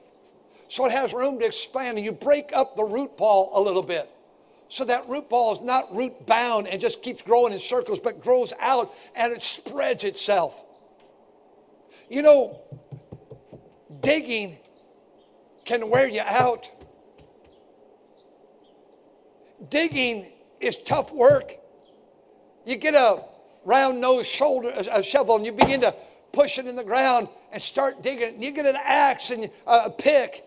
So 0.68 0.86
it 0.86 0.92
has 0.92 1.14
room 1.14 1.40
to 1.40 1.46
expand, 1.46 1.98
and 1.98 2.06
you 2.06 2.12
break 2.12 2.52
up 2.54 2.76
the 2.76 2.84
root 2.84 3.18
ball 3.18 3.52
a 3.54 3.62
little 3.62 3.84
bit. 3.84 4.10
So 4.70 4.86
that 4.86 5.08
root 5.08 5.30
ball 5.30 5.54
is 5.54 5.62
not 5.62 5.96
root 5.96 6.26
bound 6.26 6.68
and 6.68 6.82
just 6.82 7.04
keeps 7.04 7.22
growing 7.22 7.54
in 7.54 7.60
circles, 7.60 8.00
but 8.00 8.22
grows 8.22 8.54
out 8.60 8.92
and 9.16 9.32
it 9.32 9.44
spreads 9.44 10.04
itself. 10.04 10.64
You 12.10 12.24
know, 12.24 12.62
digging 14.02 14.58
can 15.64 15.92
wear 15.92 16.08
you 16.08 16.22
out. 16.26 16.72
Digging 19.70 20.32
is 20.60 20.78
tough 20.78 21.14
work. 21.14 21.54
You 22.66 22.76
get 22.76 22.96
a 22.96 23.24
round 23.66 24.02
nose 24.02 24.28
shoulder, 24.28 24.74
a 24.76 25.04
shovel, 25.04 25.36
and 25.36 25.46
you 25.46 25.52
begin 25.52 25.82
to 25.82 25.94
push 26.32 26.58
it 26.58 26.66
in 26.66 26.76
the 26.76 26.84
ground 26.84 27.28
and 27.54 27.62
start 27.62 28.02
digging. 28.02 28.42
You 28.42 28.52
get 28.52 28.66
an 28.66 28.76
axe 28.84 29.30
and 29.30 29.50
a 29.68 29.90
pick, 29.90 30.44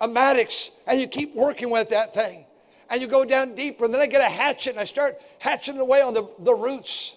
a 0.00 0.08
Mattix, 0.08 0.70
and 0.86 0.98
you 0.98 1.06
keep 1.06 1.34
working 1.34 1.70
with 1.70 1.90
that 1.90 2.14
thing. 2.14 2.46
And 2.90 3.02
you 3.02 3.06
go 3.06 3.24
down 3.24 3.54
deeper. 3.54 3.84
And 3.84 3.92
then 3.92 4.00
I 4.00 4.06
get 4.06 4.22
a 4.22 4.32
hatchet 4.32 4.70
and 4.70 4.80
I 4.80 4.84
start 4.84 5.20
hatcheting 5.38 5.80
away 5.80 6.00
on 6.00 6.14
the, 6.14 6.26
the 6.40 6.54
roots. 6.54 7.16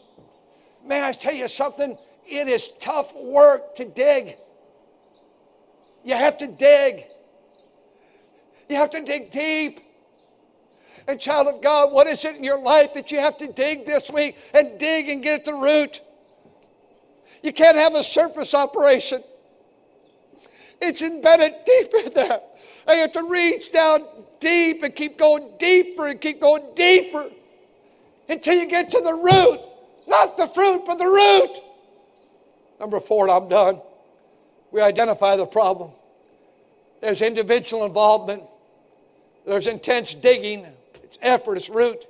May 0.86 1.02
I 1.02 1.14
tell 1.14 1.34
you 1.34 1.48
something? 1.48 1.98
It 2.28 2.50
is 2.50 2.72
tough 2.82 3.16
work 3.16 3.76
to 3.76 3.86
dig. 3.86 4.36
You 6.04 6.16
have 6.16 6.38
to 6.40 6.48
dig. 6.48 7.06
You 8.70 8.76
have 8.76 8.90
to 8.92 9.02
dig 9.02 9.32
deep. 9.32 9.80
And, 11.08 11.20
child 11.20 11.48
of 11.48 11.62
God, 11.62 11.94
what 11.94 12.08
is 12.08 12.26
it 12.26 12.36
in 12.36 12.44
your 12.44 12.60
life 12.60 12.94
that 12.96 13.12
you 13.12 13.20
have 13.20 13.38
to 13.38 13.48
dig 13.48 13.86
this 13.86 14.12
week 14.12 14.38
and 14.54 14.78
dig 14.78 15.10
and 15.10 15.24
get 15.24 15.40
at 15.40 15.46
the 15.46 15.54
root? 15.54 16.02
You 17.42 17.52
can't 17.52 17.78
have 17.78 17.96
a 17.96 18.04
surface 18.04 18.54
operation. 18.54 19.24
It's 20.82 21.02
embedded 21.02 21.54
deep 21.66 21.94
in 22.06 22.14
there. 22.14 22.42
And 22.88 22.96
you 22.96 23.02
have 23.02 23.14
to 23.14 23.24
reach 23.24 23.72
down 23.72 24.06
deep 24.40 24.84
and 24.84 24.96
keep 24.96 25.18
going 25.18 25.52
deeper 25.60 26.08
and 26.08 26.20
keep 26.20 26.42
going 26.42 26.64
deeper 26.76 27.30
until 28.28 28.56
you 28.56 28.68
get 28.68 28.90
to 28.92 29.02
the 29.02 29.14
root. 29.14 29.60
Not 30.08 30.38
the 30.38 30.48
fruit, 30.48 30.84
but 30.86 30.98
the 30.98 31.06
root. 31.06 31.62
Number 32.80 33.00
four, 33.00 33.30
I'm 33.30 33.48
done. 33.48 33.80
We 34.72 34.82
identify 34.82 35.36
the 35.36 35.46
problem. 35.46 35.92
There's 37.02 37.22
individual 37.22 37.86
involvement. 37.86 38.44
There's 39.46 39.68
intense 39.68 40.14
digging. 40.16 40.66
It's 41.04 41.18
effort, 41.22 41.58
it's 41.58 41.70
root. 41.70 42.06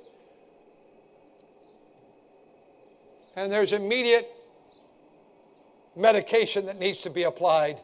And 3.36 3.50
there's 3.50 3.72
immediate 3.72 4.30
medication 5.96 6.66
that 6.66 6.78
needs 6.78 6.98
to 6.98 7.10
be 7.10 7.24
applied. 7.24 7.80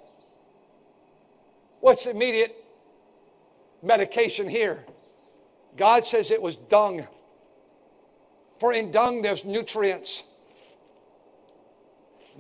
What's 1.81 2.07
immediate 2.07 2.55
medication 3.83 4.49
here? 4.49 4.85
God 5.77 6.05
says 6.05 6.31
it 6.31 6.43
was 6.43 6.57
dung. 6.57 7.07
For 8.59 8.73
in 8.73 8.91
dung 8.91 9.23
there's 9.23 9.45
nutrients. 9.45 10.25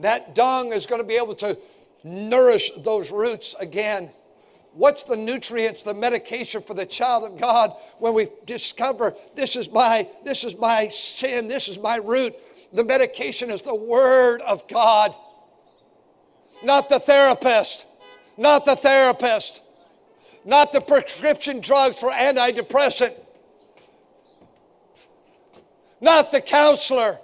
That 0.00 0.34
dung 0.34 0.72
is 0.72 0.86
going 0.86 1.00
to 1.00 1.06
be 1.06 1.16
able 1.16 1.34
to 1.36 1.58
nourish 2.04 2.70
those 2.78 3.10
roots 3.10 3.54
again. 3.58 4.10
What's 4.72 5.04
the 5.04 5.16
nutrients, 5.16 5.82
the 5.82 5.94
medication 5.94 6.62
for 6.62 6.74
the 6.74 6.86
child 6.86 7.24
of 7.24 7.40
God 7.40 7.72
when 7.98 8.14
we 8.14 8.28
discover 8.46 9.16
this 9.34 9.56
is 9.56 9.70
my 9.72 10.06
this 10.24 10.44
is 10.44 10.56
my 10.56 10.88
sin, 10.88 11.48
this 11.48 11.68
is 11.68 11.78
my 11.78 11.96
root. 11.96 12.34
The 12.72 12.84
medication 12.84 13.50
is 13.50 13.62
the 13.62 13.74
word 13.74 14.40
of 14.42 14.68
God. 14.68 15.14
Not 16.62 16.88
the 16.88 16.98
therapist. 16.98 17.86
Not 18.36 18.64
the 18.64 18.76
therapist. 18.76 19.62
Not 20.44 20.72
the 20.72 20.80
prescription 20.80 21.60
drugs 21.60 21.98
for 21.98 22.10
antidepressant. 22.10 23.14
Not 26.00 26.32
the 26.32 26.40
counselor. 26.40 27.18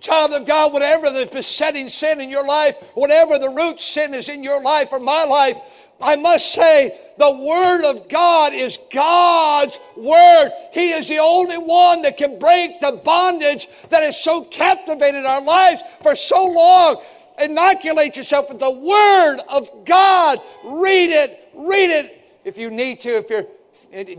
Child 0.00 0.32
of 0.32 0.46
God, 0.46 0.72
whatever 0.72 1.10
the 1.10 1.28
besetting 1.30 1.88
sin 1.88 2.20
in 2.20 2.30
your 2.30 2.46
life, 2.46 2.76
whatever 2.94 3.38
the 3.38 3.50
root 3.50 3.80
sin 3.80 4.14
is 4.14 4.28
in 4.28 4.42
your 4.42 4.62
life 4.62 4.92
or 4.92 4.98
my 4.98 5.24
life, 5.24 5.56
I 6.00 6.16
must 6.16 6.54
say 6.54 6.98
the 7.18 7.30
Word 7.30 7.84
of 7.84 8.08
God 8.08 8.54
is 8.54 8.78
God's 8.90 9.78
Word. 9.96 10.50
He 10.72 10.92
is 10.92 11.08
the 11.08 11.18
only 11.18 11.58
one 11.58 12.00
that 12.02 12.16
can 12.16 12.38
break 12.38 12.80
the 12.80 13.00
bondage 13.04 13.68
that 13.90 14.02
has 14.02 14.18
so 14.18 14.42
captivated 14.44 15.26
our 15.26 15.42
lives 15.42 15.82
for 16.02 16.14
so 16.14 16.46
long. 16.46 17.02
Inoculate 17.40 18.16
yourself 18.16 18.48
with 18.48 18.58
the 18.58 18.70
Word 18.70 19.38
of 19.48 19.84
God. 19.84 20.40
Read 20.64 21.10
it, 21.10 21.50
read 21.54 21.90
it 21.90 22.40
if 22.44 22.58
you 22.58 22.70
need 22.70 23.00
to, 23.00 23.08
if 23.10 23.30
you're 23.30 23.46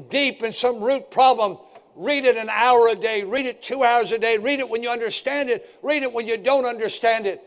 deep 0.10 0.44
in 0.44 0.52
some 0.52 0.84
root 0.84 1.10
problem 1.12 1.58
Read 1.96 2.26
it 2.26 2.38
an 2.38 2.50
hour 2.50 2.88
a 2.88 2.96
day. 2.96 3.24
Read 3.24 3.46
it 3.46 3.62
two 3.62 3.84
hours 3.84 4.12
a 4.12 4.18
day. 4.18 4.38
Read 4.38 4.60
it 4.60 4.70
when 4.70 4.82
you 4.82 4.90
understand 4.90 5.50
it. 5.50 5.78
Read 5.84 6.04
it 6.04 6.12
when 6.12 6.28
you 6.28 6.38
don't 6.38 6.66
understand 6.66 7.26
it. 7.26 7.44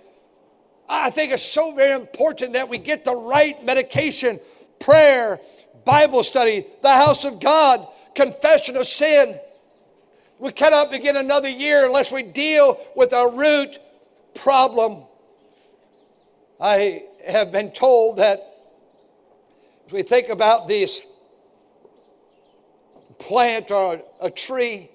I 0.89 1.11
think 1.11 1.33
it's 1.33 1.43
so 1.43 1.75
very 1.75 1.99
important 1.99 2.53
that 2.53 2.69
we 2.69 2.79
get 2.79 3.05
the 3.05 3.17
right 3.17 3.63
medication 3.65 4.39
prayer, 4.79 5.41
Bible 5.87 6.23
study, 6.23 6.65
the 6.83 6.93
house 6.93 7.25
of 7.25 7.41
God, 7.41 7.87
confession 8.15 8.77
of 8.77 8.87
sin. 8.87 9.39
We 10.39 10.53
cannot 10.53 10.91
begin 10.91 11.17
another 11.17 11.49
year 11.49 11.87
unless 11.87 12.13
we 12.13 12.23
deal 12.23 12.79
with 12.95 13.15
our 13.15 13.31
root 13.31 13.79
problem. 14.35 15.05
I 16.65 17.03
have 17.29 17.53
been 17.53 17.73
told 17.73 18.17
that 18.17 18.43
as 19.85 19.93
we 19.93 20.03
think 20.03 20.31
about 20.31 20.67
this 20.67 21.03
plant 23.19 23.71
or 23.71 24.03
a 24.19 24.31
tree. 24.31 24.89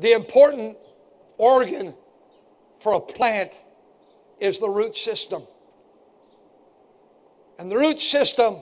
The 0.00 0.10
important 0.10 0.76
organ 1.38 1.94
for 2.80 2.94
a 2.94 3.00
plant 3.00 3.56
is 4.40 4.58
the 4.58 4.68
root 4.68 4.96
system. 4.96 5.44
And 7.60 7.70
the 7.70 7.76
root 7.76 8.00
system, 8.00 8.56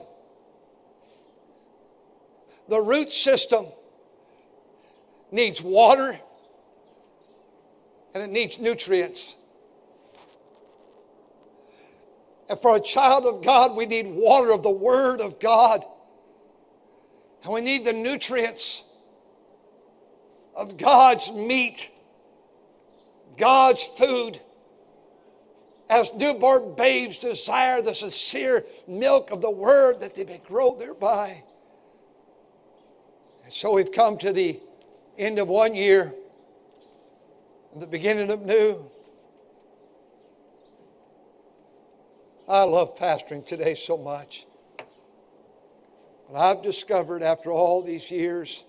the 2.69 2.83
root 2.83 3.11
system 3.11 3.65
needs 5.31 5.63
water 5.63 6.21
and 8.15 8.23
it 8.23 8.31
needs 8.31 8.59
nutrients. 8.59 9.35
And 12.49 12.59
for 12.59 12.77
a 12.77 12.81
child 12.81 13.25
of 13.25 13.43
God, 13.43 13.77
we 13.77 13.87
need 13.87 14.07
water 14.07 14.53
of 14.53 14.63
the 14.63 14.71
Word 14.71 15.21
of 15.21 15.41
God. 15.41 15.85
And 17.43 17.53
we 17.53 17.61
need 17.61 17.85
the 17.85 17.93
nutrients 17.93 18.85
of 20.55 20.77
God's 20.77 21.33
meat, 21.33 21.91
God's 23.39 23.85
food. 23.85 24.41
As 25.89 26.13
newborn 26.15 26.75
babes 26.75 27.19
desire 27.19 27.83
the 27.83 27.95
sincere 27.95 28.65
milk 28.87 29.31
of 29.31 29.41
the 29.41 29.51
Word 29.51 30.01
that 30.01 30.15
they 30.15 30.25
may 30.25 30.41
grow 30.47 30.75
thereby. 30.75 31.43
And 33.45 33.53
so 33.53 33.75
we've 33.75 33.93
come 33.93 34.19
to 34.19 34.33
the 34.33 34.61
end 35.19 35.39
of 35.39 35.49
one 35.49 35.75
year 35.75 36.15
the 37.81 37.87
beginning 37.87 38.31
of 38.31 38.43
new. 38.45 38.91
I 42.49 42.65
love 42.65 42.99
pastoring 42.99 43.47
today 43.47 43.75
so 43.75 43.97
much. 43.97 44.47
But 46.31 46.39
I've 46.39 46.63
discovered 46.63 47.23
after 47.23 47.51
all 47.51 47.83
these 47.83 48.11
years, 48.11 48.65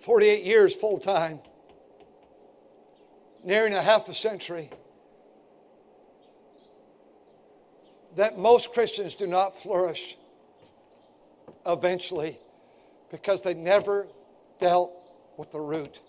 48 0.00 0.44
years 0.44 0.74
full 0.74 0.98
time, 0.98 1.40
nearing 3.44 3.74
a 3.74 3.82
half 3.82 4.08
a 4.08 4.14
century, 4.14 4.70
that 8.16 8.38
most 8.38 8.72
Christians 8.72 9.14
do 9.14 9.26
not 9.26 9.56
flourish 9.56 10.16
eventually 11.66 12.38
because 13.10 13.42
they 13.42 13.54
never 13.54 14.06
dealt 14.58 14.92
with 15.36 15.52
the 15.52 15.60
root. 15.60 16.00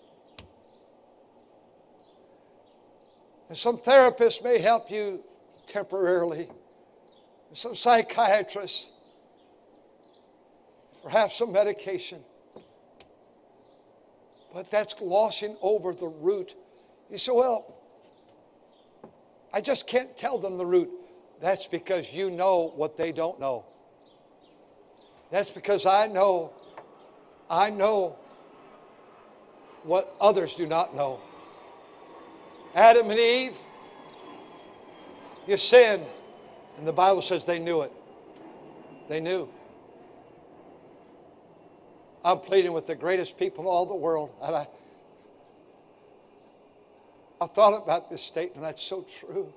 And 3.52 3.58
some 3.58 3.76
therapists 3.76 4.42
may 4.42 4.58
help 4.60 4.90
you 4.90 5.22
temporarily, 5.66 6.48
and 7.50 7.58
some 7.58 7.74
psychiatrists, 7.74 8.88
perhaps 11.02 11.36
some 11.36 11.52
medication. 11.52 12.20
But 14.54 14.70
that's 14.70 14.94
glossing 14.94 15.58
over 15.60 15.92
the 15.92 16.08
root. 16.08 16.54
You 17.10 17.18
say, 17.18 17.32
well, 17.32 17.76
I 19.52 19.60
just 19.60 19.86
can't 19.86 20.16
tell 20.16 20.38
them 20.38 20.56
the 20.56 20.64
root. 20.64 20.88
That's 21.38 21.66
because 21.66 22.10
you 22.10 22.30
know 22.30 22.72
what 22.74 22.96
they 22.96 23.12
don't 23.12 23.38
know. 23.38 23.66
That's 25.30 25.50
because 25.50 25.84
I 25.84 26.06
know, 26.06 26.54
I 27.50 27.68
know 27.68 28.16
what 29.82 30.16
others 30.22 30.54
do 30.54 30.66
not 30.66 30.96
know. 30.96 31.20
Adam 32.74 33.10
and 33.10 33.18
Eve, 33.18 33.58
you 35.46 35.56
sinned. 35.56 36.06
And 36.78 36.88
the 36.88 36.92
Bible 36.92 37.20
says 37.20 37.44
they 37.44 37.58
knew 37.58 37.82
it. 37.82 37.92
They 39.08 39.20
knew. 39.20 39.48
I'm 42.24 42.38
pleading 42.38 42.72
with 42.72 42.86
the 42.86 42.94
greatest 42.94 43.38
people 43.38 43.64
in 43.64 43.68
all 43.68 43.84
the 43.84 43.94
world. 43.94 44.30
And 44.42 44.54
I, 44.54 44.66
I 47.40 47.46
thought 47.46 47.82
about 47.82 48.08
this 48.10 48.22
statement. 48.22 48.62
That's 48.62 48.82
so 48.82 49.02
true. 49.02 49.52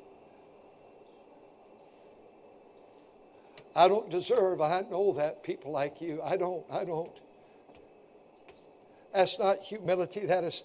I 3.76 3.88
don't 3.88 4.10
deserve, 4.10 4.62
I 4.62 4.86
know 4.90 5.14
that, 5.14 5.44
people 5.44 5.72
like 5.72 6.02
you. 6.02 6.22
I 6.24 6.38
don't, 6.38 6.64
I 6.72 6.86
don't. 6.86 7.12
That's 9.14 9.38
not 9.38 9.62
humility, 9.62 10.26
that 10.26 10.44
is 10.44 10.64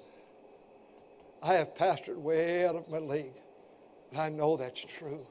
I 1.42 1.54
have 1.54 1.74
pastored 1.74 2.16
way 2.16 2.66
out 2.66 2.76
of 2.76 2.88
my 2.88 2.98
league. 2.98 3.32
And 4.10 4.20
I 4.20 4.28
know 4.28 4.56
that's 4.56 4.84
true. 4.84 5.26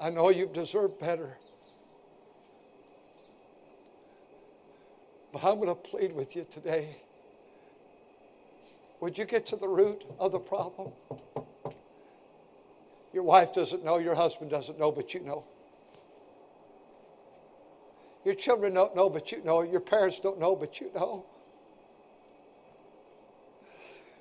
I 0.00 0.10
know 0.10 0.28
you've 0.28 0.52
deserved 0.52 0.98
better. 0.98 1.38
But 5.32 5.44
I'm 5.44 5.56
going 5.56 5.68
to 5.68 5.74
plead 5.74 6.12
with 6.12 6.36
you 6.36 6.46
today. 6.50 6.96
Would 9.00 9.16
you 9.18 9.24
get 9.24 9.46
to 9.46 9.56
the 9.56 9.68
root 9.68 10.04
of 10.18 10.32
the 10.32 10.38
problem? 10.38 10.92
Your 13.12 13.22
wife 13.22 13.54
doesn't 13.54 13.84
know, 13.84 13.98
your 13.98 14.14
husband 14.14 14.50
doesn't 14.50 14.78
know, 14.78 14.92
but 14.92 15.14
you 15.14 15.20
know. 15.20 15.44
Your 18.24 18.34
children 18.34 18.74
don't 18.74 18.94
know, 18.96 19.08
but 19.08 19.32
you 19.32 19.42
know. 19.44 19.62
Your 19.62 19.80
parents 19.80 20.20
don't 20.20 20.38
know, 20.38 20.56
but 20.56 20.80
you 20.80 20.90
know. 20.94 21.24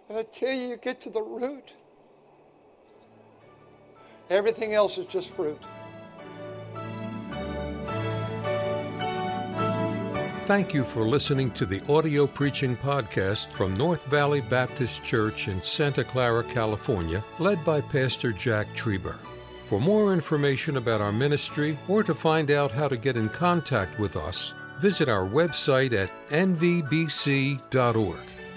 And 0.09 0.19
until 0.19 0.53
you 0.53 0.77
get 0.77 1.01
to 1.01 1.09
the 1.09 1.21
root, 1.21 1.73
everything 4.29 4.73
else 4.73 4.97
is 4.97 5.05
just 5.05 5.33
fruit. 5.35 5.61
Thank 10.45 10.75
you 10.75 10.83
for 10.83 11.07
listening 11.07 11.49
to 11.51 11.65
the 11.65 11.81
audio 11.91 12.27
preaching 12.27 12.77
podcast 12.77 13.47
from 13.53 13.73
North 13.73 14.05
Valley 14.05 14.41
Baptist 14.41 15.03
Church 15.03 15.47
in 15.47 15.59
Santa 15.63 16.03
Clara, 16.03 16.43
California, 16.43 17.23
led 17.39 17.65
by 17.65 17.81
Pastor 17.81 18.31
Jack 18.31 18.67
Trieber. 18.75 19.15
For 19.65 19.79
more 19.79 20.13
information 20.13 20.77
about 20.77 21.01
our 21.01 21.11
ministry 21.11 21.79
or 21.87 22.03
to 22.03 22.13
find 22.13 22.51
out 22.51 22.71
how 22.71 22.87
to 22.87 22.95
get 22.95 23.17
in 23.17 23.27
contact 23.29 23.97
with 23.97 24.15
us, 24.15 24.53
visit 24.79 25.09
our 25.09 25.25
website 25.25 25.93
at 25.93 26.11
nvbc.org. 26.29 28.19